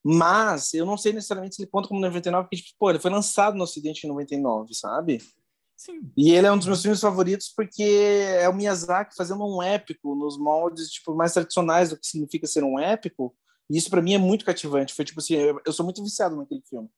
[0.03, 3.11] Mas eu não sei necessariamente se ele conta como 99, porque, tipo, pô, ele foi
[3.11, 5.21] lançado no Ocidente em 99, sabe?
[5.77, 6.01] Sim.
[6.17, 10.15] E ele é um dos meus filmes favoritos porque é o Miyazaki fazendo um épico
[10.15, 13.35] nos moldes tipo mais tradicionais do que significa ser um épico.
[13.69, 14.93] E isso para mim é muito cativante.
[14.95, 16.89] Foi tipo assim, eu, eu sou muito viciado naquele filme.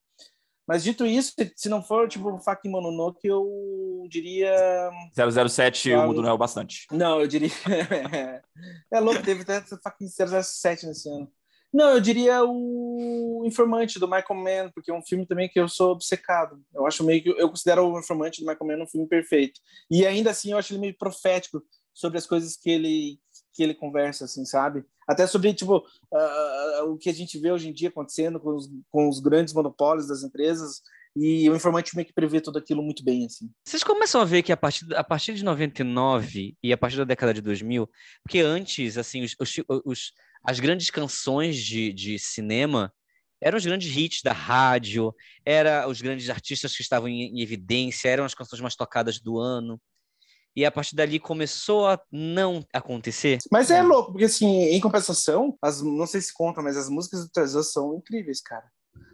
[0.67, 6.21] Mas dito isso, se não for tipo o Faki Mononoke, eu diria 007 o mundo
[6.21, 6.85] não é bastante.
[6.91, 7.51] não, eu diria
[8.91, 11.29] é louco, teve até fucking 007 nesse ano.
[11.73, 15.67] Não, eu diria o Informante do Michael Mann, porque é um filme também que eu
[15.67, 16.61] sou obcecado.
[16.71, 19.59] Eu acho meio que eu considero o Informante do Michael Mann um filme perfeito.
[19.89, 23.19] E ainda assim eu acho ele meio profético sobre as coisas que ele
[23.53, 24.83] que ele conversa assim, sabe?
[25.07, 25.83] Até sobre tipo
[26.13, 29.53] ah, o que a gente vê hoje em dia acontecendo com os, com os grandes
[29.53, 30.81] monopólios das empresas
[31.15, 33.49] e o Informante meio que prevê tudo aquilo muito bem assim.
[33.67, 37.03] Vocês começam a ver que a partir, a partir de 99 e a partir da
[37.03, 37.87] década de 2000,
[38.23, 40.11] porque antes, assim, os, os- os-
[40.43, 42.91] as grandes canções de, de cinema
[43.39, 45.13] eram os grandes hits da rádio,
[45.45, 49.37] eram os grandes artistas que estavam em, em evidência, eram as canções mais tocadas do
[49.37, 49.79] ano.
[50.55, 53.39] E a partir dali começou a não acontecer.
[53.51, 57.21] Mas é louco, porque assim, em compensação, as, não sei se conta, mas as músicas
[57.21, 58.65] do Tarzan são incríveis, cara.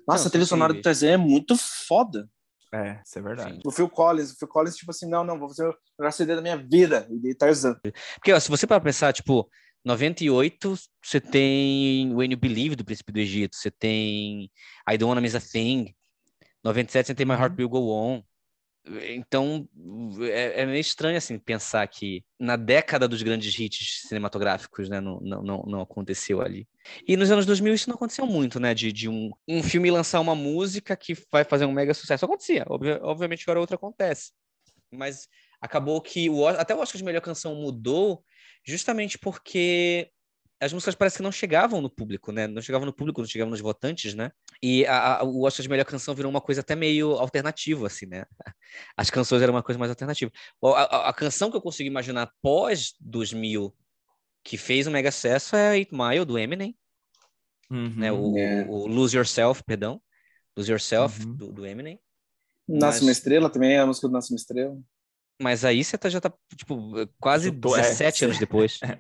[0.08, 0.82] Nossa, Não, a trilha são sonora do.
[0.82, 2.28] Tarzan é muito foda.
[2.74, 3.60] É, isso é verdade.
[3.66, 6.36] O Phil Collins, o Phil Collins, tipo assim, não, não, vou fazer o melhor CD
[6.36, 7.80] da minha vida, e de Tarzan.
[8.16, 9.50] Porque ó, se você para pensar, tipo,
[9.84, 14.52] 98, você tem When You Believe, do Príncipe do Egito, você tem
[14.88, 15.96] I Don't Wanna Miss a Thing,
[16.64, 18.22] 97 você tem My Heart Will Go On.
[18.86, 19.68] Então,
[20.22, 25.20] é, é meio estranho, assim, pensar que na década dos grandes hits cinematográficos, né, não,
[25.20, 26.68] não, não, aconteceu ali.
[27.08, 30.20] E nos anos 2000 isso não aconteceu muito, né, de, de um, um filme lançar
[30.20, 32.26] uma música que vai fazer um mega sucesso.
[32.26, 34.32] Acontecia, obvi- obviamente agora outra acontece.
[34.92, 35.28] Mas
[35.62, 38.24] acabou que o, até o Oscar de melhor canção mudou
[38.66, 40.10] justamente porque
[40.60, 42.48] as músicas parece que não chegavam no público, né?
[42.48, 44.32] Não chegavam no público, não chegavam nos votantes, né?
[44.62, 48.06] E a, a- o Oscar de melhor canção virou uma coisa até meio alternativa, assim,
[48.06, 48.26] né?
[48.98, 50.32] As canções eram uma coisa mais alternativa.
[50.64, 53.74] A, a- a canção que eu consigo imaginar pós 2000
[54.44, 56.76] que fez um mega sucesso é Eight Mile, do Eminem,
[57.70, 58.12] né?
[58.12, 58.66] O, É.
[58.66, 60.02] o- o Lose Yourself, perdão.
[60.58, 61.36] Lose Yourself, Uhum.
[61.36, 62.00] do, do Eminem.
[62.68, 64.78] Nasce Mas- uma Estrela também, a música do Nasce uma Estrela.
[65.42, 68.40] Mas aí você tá- já tá, tipo, quase Chutou, é, 17 anos sim.
[68.46, 69.00] depois, É,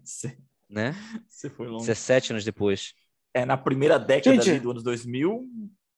[0.70, 0.96] né?
[1.28, 1.86] você foi longe.
[1.86, 2.94] 17 anos depois.
[3.34, 4.50] É, na primeira década Gente.
[4.50, 5.48] ali do anos 2000,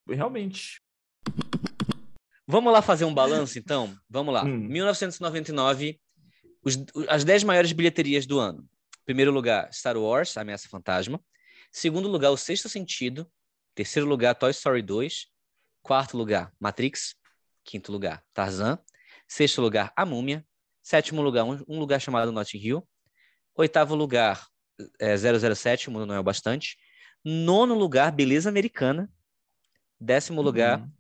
[0.10, 0.82] realmente.
[2.48, 3.96] Vamos lá fazer um balanço, então?
[4.10, 4.44] Vamos lá.
[4.44, 4.58] Hum.
[4.68, 6.00] 1999,
[6.64, 6.78] os-
[7.08, 8.68] as 10 maiores bilheterias do ano.
[9.06, 11.20] Primeiro lugar, Star Wars, Ameaça Fantasma.
[11.72, 13.30] Segundo lugar, O Sexto Sentido.
[13.74, 15.28] Terceiro lugar, Toy Story 2.
[15.82, 17.16] Quarto lugar, Matrix.
[17.64, 18.78] Quinto lugar, Tarzan.
[19.28, 20.46] Sexto lugar, A Múmia.
[20.84, 22.88] Sétimo lugar, um, um lugar chamado Notting Hill.
[23.56, 24.46] Oitavo lugar,
[25.00, 26.76] é, 007, O Mundo Não É o Bastante.
[27.24, 29.10] Nono lugar, Beleza Americana.
[30.00, 30.92] Décimo lugar, Uhum.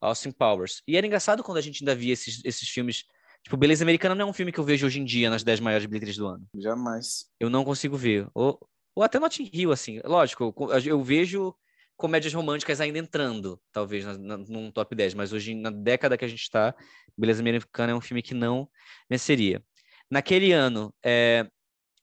[0.00, 0.82] Austin Powers.
[0.86, 3.04] E era engraçado quando a gente ainda via esses, esses filmes.
[3.42, 5.60] Tipo, Beleza Americana não é um filme que eu vejo hoje em dia nas 10
[5.60, 6.46] maiores bilheterias do ano.
[6.56, 7.26] Jamais.
[7.40, 8.28] Eu não consigo ver.
[8.34, 8.58] Ou,
[8.94, 10.00] ou até Notting Hill, assim.
[10.04, 11.54] Lógico, eu, eu vejo
[11.96, 15.14] comédias românticas ainda entrando, talvez, na, na, num top 10.
[15.14, 16.74] Mas hoje, na década que a gente está,
[17.16, 18.68] Beleza Americana é um filme que não
[19.08, 19.62] venceria.
[20.10, 21.48] Naquele ano, é,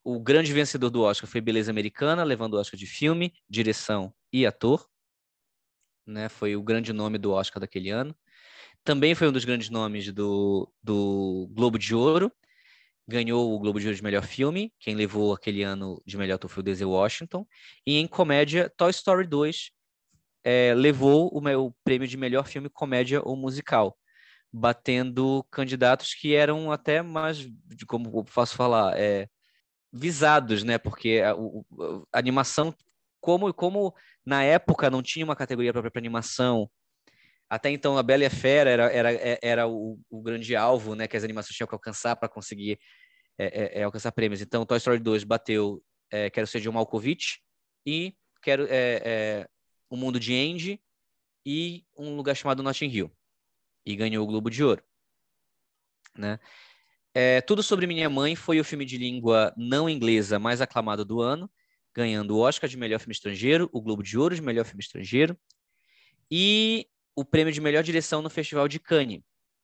[0.04, 4.46] o grande vencedor do Oscar foi Beleza Americana, levando o Oscar de filme, direção e
[4.46, 4.88] ator.
[6.06, 8.16] Né, foi o grande nome do Oscar daquele ano.
[8.84, 12.32] Também foi um dos grandes nomes do, do Globo de Ouro.
[13.08, 14.74] Ganhou o Globo de Ouro de melhor filme.
[14.80, 17.46] Quem levou aquele ano de melhor ator foi o Denzel Washington.
[17.86, 19.72] E em comédia, Toy Story 2
[20.44, 23.98] é, levou o, prêmio de melhor filme comédia ou musical,
[24.52, 27.48] batendo candidatos que eram até mais,
[27.88, 29.28] como posso falar, é,
[29.92, 30.78] visados, né?
[30.78, 32.74] Porque a, a, animação
[33.20, 33.94] como, como
[34.26, 36.70] na época não tinha uma categoria própria para animação,
[37.50, 41.08] até então a Bela e a Fera era, era, era o, o grande alvo né,
[41.08, 42.80] que as animações tinham que alcançar para conseguir
[43.38, 44.42] é, é, alcançar prêmios.
[44.42, 47.42] Então, Toy Story 2 bateu é, Quero Ser John Malkovich
[47.86, 48.68] e quero
[49.90, 50.80] O Mundo de Andy
[51.46, 53.12] e um lugar chamado Notting Hill.
[53.86, 54.84] E ganhou o Globo de Ouro.
[56.16, 56.40] Né?
[57.22, 61.20] É, Tudo Sobre Minha Mãe foi o filme de língua não inglesa mais aclamado do
[61.20, 61.52] ano
[61.94, 65.38] ganhando o Oscar de melhor filme estrangeiro, o Globo de Ouro de melhor filme estrangeiro
[66.32, 69.20] e o prêmio de melhor direção no Festival de Cannes.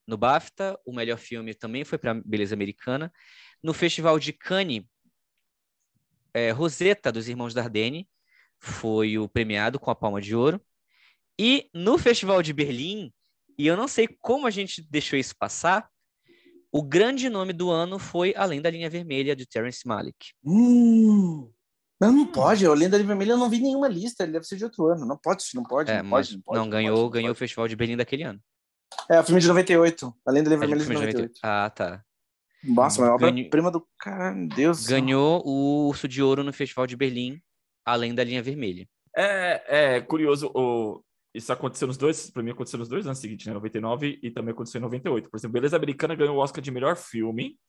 [0.06, 3.10] No BAFTA, o melhor filme também foi para Beleza Americana.
[3.64, 4.84] No Festival de Cannes,
[6.34, 8.06] é, Rosetta, dos Irmãos Dardenne,
[8.60, 10.60] foi o premiado com a Palma de Ouro.
[11.40, 13.14] E no Festival de Berlim,
[13.58, 15.90] e eu não sei como a gente deixou isso passar,
[16.78, 20.34] o grande nome do ano foi Além da Linha Vermelha, de Terence Malick.
[20.44, 21.50] Hum.
[22.02, 22.68] Não, não pode.
[22.68, 24.24] O Lenda de Vermelho eu não vi nenhuma lista.
[24.24, 25.06] Ele deve ser de outro ano.
[25.06, 25.90] Não pode, não pode.
[25.90, 27.36] É, não, mas pode, não, pode, não, ganhou, pode, ganhou o.
[27.36, 28.42] Festival de Berlim daquele ano.
[29.10, 30.14] É, o filme de 98.
[30.28, 31.40] A Lenda de É, Vermelho de filme de 98.
[31.42, 32.04] Ah, tá.
[32.62, 33.88] Nossa, mas é uma Ganhou- obra-prima do
[34.36, 34.86] meu Deus.
[34.86, 37.40] Ganhou o Urso de Ouro no Festival de Berlim,
[37.86, 38.86] além da linha vermelha.
[39.16, 41.02] É, é curioso, o...
[41.36, 43.54] isso aconteceu nos dois, pra mim aconteceu nos dois anos seguintes, né?
[43.54, 45.30] 99 e também aconteceu em 98.
[45.30, 47.60] Por exemplo, Beleza Americana ganhou o Oscar de melhor filme.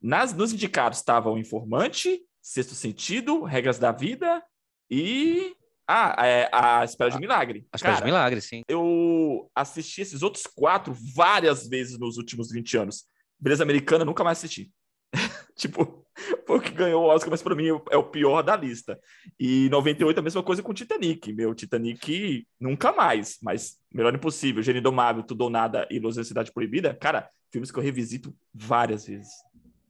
[0.00, 4.42] Nas, nos indicados estavam Informante, Sexto Sentido, Regras da Vida
[4.90, 5.54] e.
[5.86, 7.66] Ah, é, A Espera de Milagre.
[7.76, 8.62] Que é de milagre, sim.
[8.66, 13.04] eu assisti esses outros quatro várias vezes nos últimos 20 anos.
[13.38, 14.72] Beleza Americana, nunca mais assisti.
[15.56, 16.01] tipo,
[16.46, 18.98] foi o que ganhou o Oscar, mas pra mim é o pior da lista.
[19.38, 21.32] E 98 a mesma coisa com Titanic.
[21.32, 26.52] Meu, Titanic nunca mais, mas Melhor Impossível, Gênio Domável, Tudo ou Nada e Angeles Cidade
[26.52, 29.30] Proibida, cara, filmes que eu revisito várias vezes.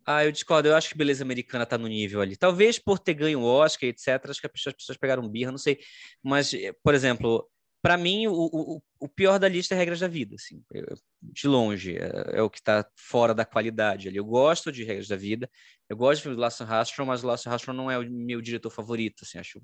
[0.04, 0.68] Ah, eu discordo.
[0.68, 2.36] Eu acho que Beleza Americana tá no nível ali.
[2.36, 4.08] Talvez por ter ganho o Oscar, etc.
[4.28, 5.78] Acho que as pessoas, as pessoas pegaram birra, não sei.
[6.22, 7.48] Mas, eh, por exemplo,
[7.82, 10.62] para mim, o, o, o pior da lista é Regras da Vida, assim.
[10.72, 11.96] Eu- de longe.
[11.96, 14.16] É, é o que tá fora da qualidade ali.
[14.16, 15.50] Eu gosto de Regras da Vida.
[15.88, 18.40] Eu gosto do filme do Lawson Armstrong, mas o Lawson Armstrong não é o meu
[18.40, 19.38] diretor favorito, assim.
[19.38, 19.60] Acho,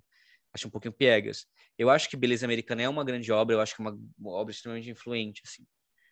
[0.53, 1.47] acho um pouquinho piegas.
[1.79, 3.55] Eu acho que Beleza Americana é uma grande obra.
[3.57, 5.65] Eu acho que é uma, uma obra extremamente influente, assim.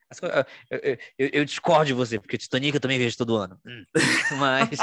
[0.09, 0.21] As
[0.71, 0.81] eu,
[1.19, 3.59] eu- eu- discordo de você, porque Titanic eu também vejo todo ano.
[3.67, 3.85] Hum.
[4.39, 4.79] Mas,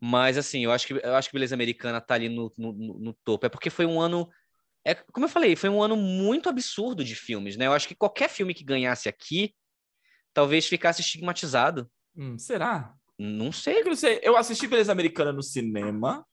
[0.00, 3.12] mas assim, eu acho que eu acho que Beleza Americana tá ali no, no- no
[3.24, 3.46] topo.
[3.46, 4.28] É porque foi um ano.
[4.84, 7.66] É, como eu falei, foi um ano muito absurdo de filmes, né?
[7.66, 9.54] Eu acho que qualquer filme que ganhasse aqui
[10.34, 11.90] talvez ficasse estigmatizado.
[12.16, 12.92] Hum, será?
[13.18, 13.80] Não É sei.
[13.80, 14.18] eu não sei.
[14.22, 16.26] Eu assisti Beleza Americana no cinema.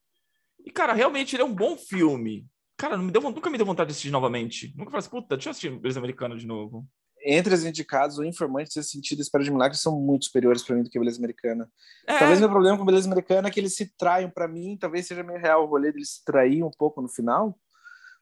[0.66, 2.46] E, cara, realmente ele é um bom filme.
[2.78, 4.74] Cara, não me deu, nunca me deu vontade de assistir novamente.
[4.76, 6.88] Nunca falei assim, puta, deixa eu assistir Beleza Americana de novo.
[7.22, 10.64] Entre os indicados, o Informante e o Sentido e Espera de Milagre são muito superiores
[10.64, 11.70] para mim do que a Beleza Americana.
[12.08, 14.78] É, Talvez meu problema com a Beleza Americana é que eles se traem para mim,
[14.80, 17.60] talvez seja meio real o rolê deles se trair um pouco no final.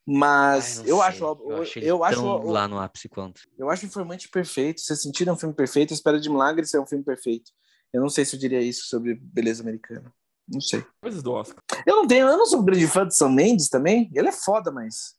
[0.09, 3.41] Mas Ai, eu, acho, eu, ele eu acho, lá no ápice quanto.
[3.59, 4.79] eu acho Informante perfeito.
[4.79, 7.51] Se Sentido é um filme perfeito, Espera de Milagre é um filme perfeito.
[7.91, 10.13] Eu não sei se eu diria isso sobre Beleza Americana.
[10.47, 10.81] Não sei.
[11.01, 11.61] coisas do Oscar.
[11.85, 14.09] Eu não tenho, eu não sou um grande fã de Sam Mendes também.
[14.15, 15.17] Ele é foda, mas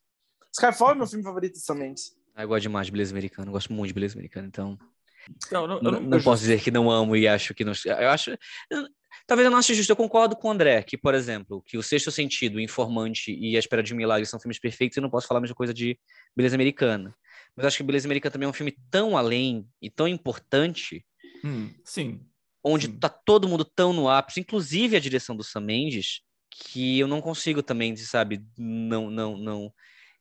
[0.55, 2.17] Skyfall é meu filme favorito de Sam Mendes.
[2.35, 4.79] Ah, eu gosto demais de Beleza Americana, eu gosto muito de Beleza Americana, então.
[5.53, 7.75] Não, não, Não, não, posso dizer que não amo e acho que não.
[7.85, 8.31] Eu acho.
[8.71, 8.89] eu-
[9.27, 9.91] talvez eu não ache justo.
[9.91, 13.57] Eu concordo com o André, que, por exemplo, que o Sexto Sentido, o Informante e
[13.57, 15.57] A Espera de um Milagre são filmes perfeitos e eu não posso falar a mesma
[15.57, 15.99] coisa de
[16.37, 17.15] Beleza Americana.
[17.57, 21.05] Mas acho que Beleza Americana também é um filme tão além e tão importante,
[21.45, 22.21] Hum, sim.
[22.65, 22.99] onde Sim.
[22.99, 27.21] tá todo mundo tão no ápice, inclusive a direção do Sam Mendes, que eu não
[27.21, 29.73] consigo também, sabe, não, não, não.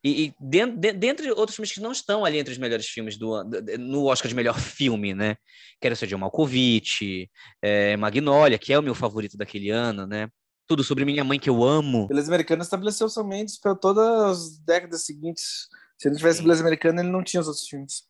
[0.04, 3.16] E, e den- de- dentre outros filmes que não estão ali entre os melhores filmes
[3.18, 5.36] do ano, no Oscar de melhor filme, né?
[5.80, 7.28] Quero ser John Malkovich,
[7.62, 10.28] é, Magnolia, que é o meu favorito daquele ano, né?
[10.68, 12.06] Tudo sobre minha mãe que eu amo.
[12.08, 15.66] Beleza Americana estabeleceu Sam Mendes para todas as décadas seguintes
[15.98, 18.02] Se não tivesse beleza americana, ele não tinha os outros filmes.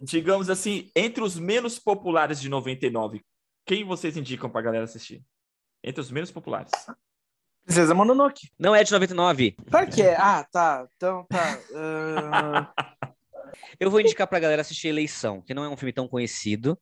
[0.00, 3.20] Digamos assim, entre os menos populares de 99,
[3.66, 5.22] quem vocês indicam pra galera assistir?
[5.84, 6.70] Entre os menos populares.
[7.70, 8.50] Princesa Mononoke.
[8.58, 9.54] Não é de 99.
[9.70, 10.16] Claro que é.
[10.16, 10.88] Ah, tá.
[10.96, 11.58] Então, tá.
[11.72, 12.72] Ah,
[13.78, 16.76] Eu vou indicar pra galera assistir Eleição, que não é um filme tão conhecido,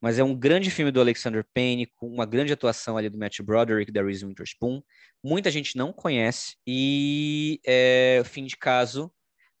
[0.00, 3.44] mas é um grande filme do Alexander Payne, com uma grande atuação ali do Matthew
[3.44, 4.82] Broderick, da Reese Witherspoon.
[5.22, 6.56] Muita gente não conhece.
[6.66, 9.12] E é o Fim de Caso,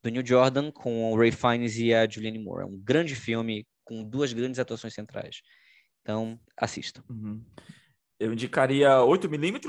[0.02, 2.62] do Neil Jordan, com o Ray Fiennes e a Julianne Moore.
[2.62, 5.42] É um grande filme com duas grandes atuações centrais.
[6.00, 7.04] Então, assistam.
[7.10, 7.44] Uhum.
[8.18, 9.60] Eu indicaria 8mm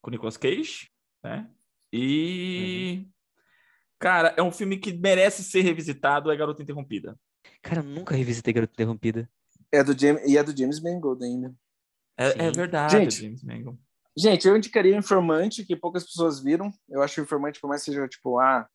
[0.00, 0.90] com Nicolas Cage,
[1.22, 1.48] né?
[1.92, 3.06] E.
[3.98, 7.18] Cara, é um filme que merece ser revisitado, é Garota Interrompida.
[7.62, 9.28] Cara, eu nunca revisitei Garota Interrompida.
[9.72, 11.54] é do James, e é do James Mangold ainda.
[12.16, 13.22] É, é verdade, Gente.
[13.22, 13.78] James Mangold.
[14.16, 16.72] Gente, eu indicaria o Informante, que poucas pessoas viram.
[16.88, 18.68] Eu acho o Informante, por mais que seja, tipo, ah,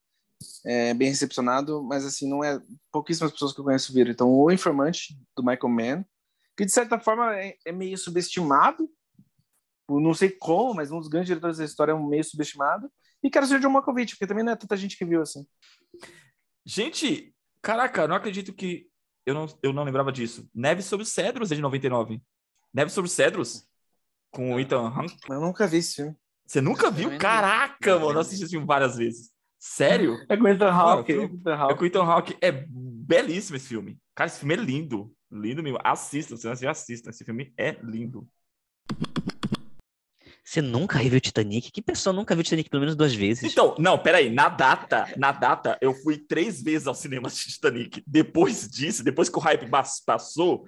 [0.66, 2.62] é bem recepcionado, mas assim, não é.
[2.92, 4.12] Pouquíssimas pessoas que eu conheço viram.
[4.12, 6.06] Então, o Informante, do Michael Mann,
[6.58, 8.90] que de certa forma é, é meio subestimado.
[9.90, 12.92] Eu não sei como, mas um dos grandes diretores da história é um meio subestimado.
[13.24, 15.46] E quero ser o John Malkovich, porque também não é tanta gente que viu assim.
[16.66, 18.88] Gente, caraca, não acredito que
[19.26, 20.48] eu não, eu não lembrava disso.
[20.54, 22.22] Neve sobre Cedros é de 99.
[22.74, 23.68] Neve sobre Cedros?
[24.32, 25.14] Com o Ethan Hunt.
[25.30, 26.16] Eu nunca vi esse filme.
[26.46, 27.18] Você nunca viu?
[27.18, 29.32] Caraca, Não, mano, eu não assisti esse filme várias vezes.
[29.58, 30.18] Sério?
[30.30, 31.12] É com o Ethan Hawke.
[31.14, 31.76] É com o Ethan É Hawke.
[31.78, 32.38] com o Ethan Hawke.
[32.42, 33.98] É belíssimo esse filme.
[34.14, 35.12] Cara, esse filme é lindo.
[35.32, 35.80] Lindo mesmo.
[35.84, 37.10] Assista, você não assistiu, assista.
[37.10, 38.28] Esse filme é lindo.
[40.48, 41.72] Você nunca reviu Titanic?
[41.72, 43.52] Que pessoa nunca viu Titanic pelo menos duas vezes?
[43.52, 44.30] Então, não, peraí.
[44.30, 48.04] Na data, na data, eu fui três vezes ao cinema assistir Titanic.
[48.06, 49.68] Depois disso, depois que o hype
[50.06, 50.68] passou,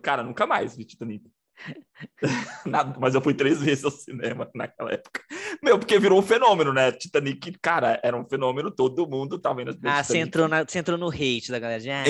[0.00, 1.24] cara, nunca mais vi Titanic.
[2.66, 5.20] Nada, mas eu fui três vezes ao cinema naquela época.
[5.62, 6.90] Meu, porque virou um fenômeno, né?
[6.90, 10.26] Titanic, cara, era um fenômeno, todo mundo tava indo assistir Ah, você Titanic.
[10.28, 11.80] entrou, na, você entrou no hate da galera.
[11.80, 12.02] de, Ah,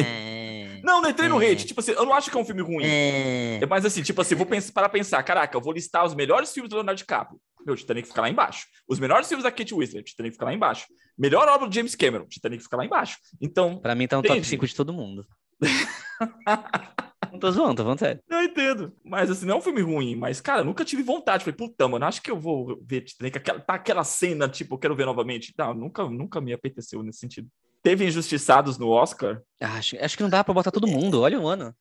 [0.83, 1.51] Não, não entrei no É.
[1.53, 1.67] hate.
[1.67, 2.85] Tipo assim, eu não acho que é um filme ruim.
[2.85, 3.65] é.
[3.67, 6.69] Mais assim, tipo assim, vou pensar, para pensar, caraca, eu vou listar os melhores filmes
[6.71, 7.41] do Leonardo DiCaprio.
[7.65, 8.67] Meu, Titanic fica lá embaixo.
[8.89, 10.87] Os melhores filmes da Kate Winslet, Titanic fica lá embaixo.
[11.17, 13.19] Melhor obra do James Cameron, Titanic fica lá embaixo.
[13.41, 14.49] Então, Pra mim tá no top Entendi.
[14.49, 15.25] 5 de todo mundo.
[17.31, 18.21] não tô zoando, tô falando sério.
[18.29, 18.93] eu entendo.
[19.05, 21.45] Mas assim, não é um filme ruim, mas, cara, nunca tive vontade.
[21.45, 23.39] Falei, puta, mano, acho que eu vou ver Titanic.
[23.39, 25.55] Aquela, tá aquela cena, tipo, eu quero ver novamente.
[25.57, 27.49] Não, nunca, nunca me apeteceu nesse sentido.
[27.83, 29.43] Teve Injustiçados no Oscar?
[29.61, 31.21] Acho, acho que não dá pra botar todo mundo.
[31.23, 31.75] Olha o ano.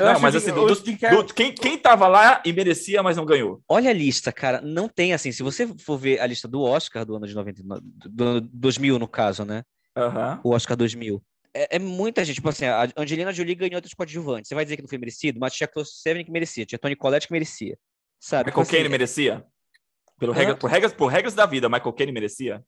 [0.00, 3.62] Não, mas assim, do- Carrey- do- quem, quem tava lá e merecia, mas não ganhou.
[3.68, 4.60] Olha a lista, cara.
[4.62, 5.30] Não tem assim.
[5.32, 8.40] Se você for ver a lista do Oscar do ano de 99, do do ano
[8.52, 9.62] 2000, no caso, né?
[9.94, 10.40] Aham.
[10.42, 11.22] O Oscar 2000.
[11.52, 12.36] É, é muita gente.
[12.36, 14.48] Tipo assim, a Angelina Jolie ganhou outros coadjuvantes.
[14.48, 15.38] Você vai dizer que não foi merecido?
[15.38, 16.64] Mas tinha Close Seven que merecia.
[16.64, 17.76] Tinha Tony Collette que merecia.
[18.18, 18.46] Sabe?
[18.46, 19.44] Michael Tipo assim, Caine merecia?
[20.18, 22.62] Pelo regra, por, regras, por regras da vida, Michael Caine merecia?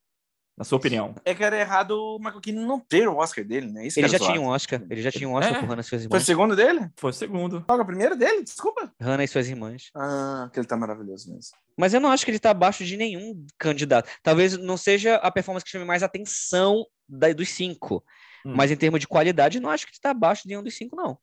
[0.56, 1.14] Na sua opinião?
[1.24, 3.86] É que era errado o Michael Keane não ter o Oscar dele, né?
[3.86, 4.32] Isso Ele já zoado.
[4.34, 4.82] tinha um Oscar.
[4.90, 5.60] Ele já tinha um Oscar É.
[5.60, 6.26] por Hannah e suas Foi o irmãs.
[6.26, 6.90] segundo dele?
[6.96, 7.64] Foi o segundo.
[7.66, 8.42] É o primeiro dele?
[8.44, 8.92] Desculpa.
[9.00, 9.90] Hannah e suas irmãs.
[9.96, 11.52] Ah, que ele tá maravilhoso mesmo.
[11.76, 14.10] Mas eu não acho que ele tá abaixo de nenhum candidato.
[14.22, 18.04] Talvez não seja a performance que chame mais atenção da- dos cinco.
[18.44, 18.52] Hum.
[18.54, 20.74] Mas em termos de qualidade, eu não acho que ele tá abaixo de nenhum dos
[20.76, 21.16] cinco, não.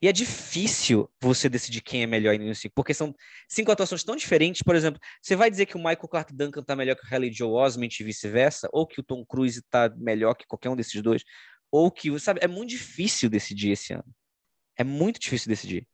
[0.00, 3.14] E é difícil você decidir quem é melhor em nenhum dos cinco, porque são
[3.48, 4.62] cinco atuações tão diferentes.
[4.62, 7.32] Por exemplo, você vai dizer que o Michael Clark Duncan tá melhor que o Haley
[7.32, 11.00] Joe Osment e vice-versa, ou que o Tom Cruise tá melhor que qualquer um desses
[11.02, 11.22] dois,
[11.70, 14.04] ou que, sabe, é muito difícil decidir esse ano.
[14.76, 15.86] É muito difícil decidir,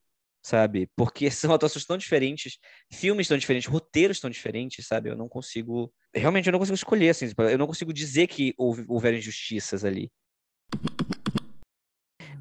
[0.43, 0.89] sabe?
[0.97, 2.59] Porque são atuações tão diferentes,
[2.93, 5.11] filmes tão diferentes, roteiros tão diferentes, sabe?
[5.11, 8.85] Eu não consigo, realmente eu não consigo escolher, assim, eu não consigo dizer que houve,
[8.89, 10.11] houveram injustiças ali.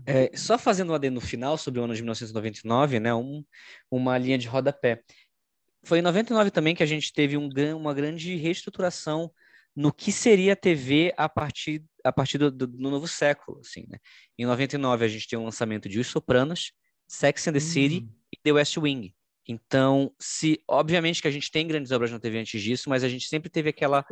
[0.06, 3.44] É, só fazendo um adendo final sobre o ano de 1999, né, um,
[3.90, 5.02] uma linha de rodapé.
[5.84, 9.32] Foi em 99 também que a gente teve um, uma grande reestruturação
[9.76, 13.60] no que seria a TV a partir, a partir do, do- do novo século.
[13.60, 13.98] Assim, né?
[14.38, 16.72] Em 99 a gente tem o lançamento de Os Sopranos,
[17.08, 18.10] Sex and the City Hum.
[18.34, 19.14] e The West Wing.
[19.48, 23.10] Então, se obviamente que a gente tem grandes obras na TV antes disso, mas a
[23.10, 24.04] gente sempre teve aquela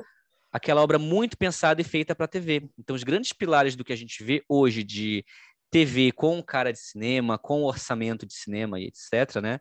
[0.52, 2.70] aquela obra muito pensada e feita para TV.
[2.78, 5.26] Então, os grandes pilares do que a gente vê hoje de
[5.74, 9.60] TV com cara de cinema, com orçamento de cinema e etc, né?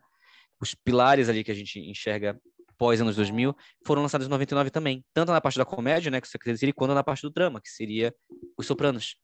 [0.61, 2.39] Os pilares ali que a gente enxerga
[2.77, 3.55] pós anos 2000
[3.85, 6.71] foram lançados em 99 também, tanto na parte da comédia, né, que você quer dizer,
[6.73, 8.13] quanto na parte do drama, que seria
[8.57, 9.15] Os Sopranos.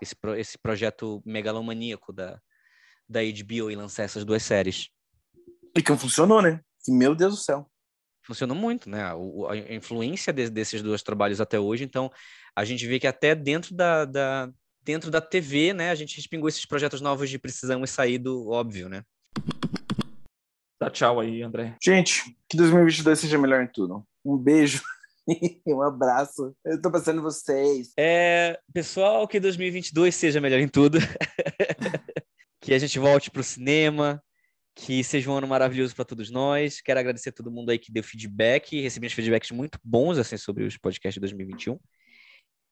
[0.00, 2.40] Esse, pro- esse projeto megalomaníaco da,
[3.08, 4.88] da HBO e lançar essas duas séries.
[5.76, 6.60] E que funcionou, né?
[6.88, 7.70] E, meu Deus do céu.
[8.22, 9.12] funcionou muito, né?
[9.14, 11.84] O- a influência de- desses dois trabalhos até hoje.
[11.84, 12.10] Então,
[12.56, 14.50] a gente vê que até dentro da, da-
[14.82, 18.88] dentro da TV, né, a gente respingou esses projetos novos de precisão e saído óbvio,
[18.88, 19.02] né?
[20.80, 21.76] Dá tchau aí, André.
[21.82, 24.02] Gente, que 2022 seja melhor em tudo.
[24.24, 24.82] Um beijo.
[25.66, 26.56] um abraço.
[26.64, 27.92] Eu tô pensando em vocês.
[27.98, 30.98] É, pessoal, que 2022 seja melhor em tudo.
[32.60, 34.22] que a gente volte pro cinema,
[34.74, 36.80] que seja um ano maravilhoso para todos nós.
[36.80, 40.38] Quero agradecer a todo mundo aí que deu feedback, recebi uns feedbacks muito bons assim
[40.38, 41.78] sobre os podcasts de 2021.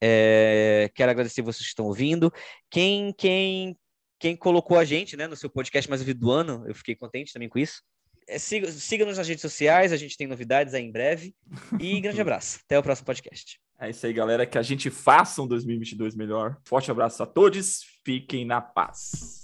[0.01, 2.31] É, quero agradecer vocês que estão ouvindo.
[2.69, 3.77] Quem quem
[4.19, 7.31] quem colocou a gente, né, no seu podcast mais ouvido do ano, eu fiquei contente
[7.31, 7.81] também com isso.
[8.27, 11.33] É, siga, siga-nos nas redes sociais, a gente tem novidades aí em breve.
[11.79, 12.59] E grande abraço.
[12.65, 13.59] Até o próximo podcast.
[13.79, 14.45] É isso aí, galera.
[14.45, 16.57] Que a gente faça um 2022 melhor.
[16.65, 17.81] Forte abraço a todos.
[18.03, 19.43] Fiquem na paz.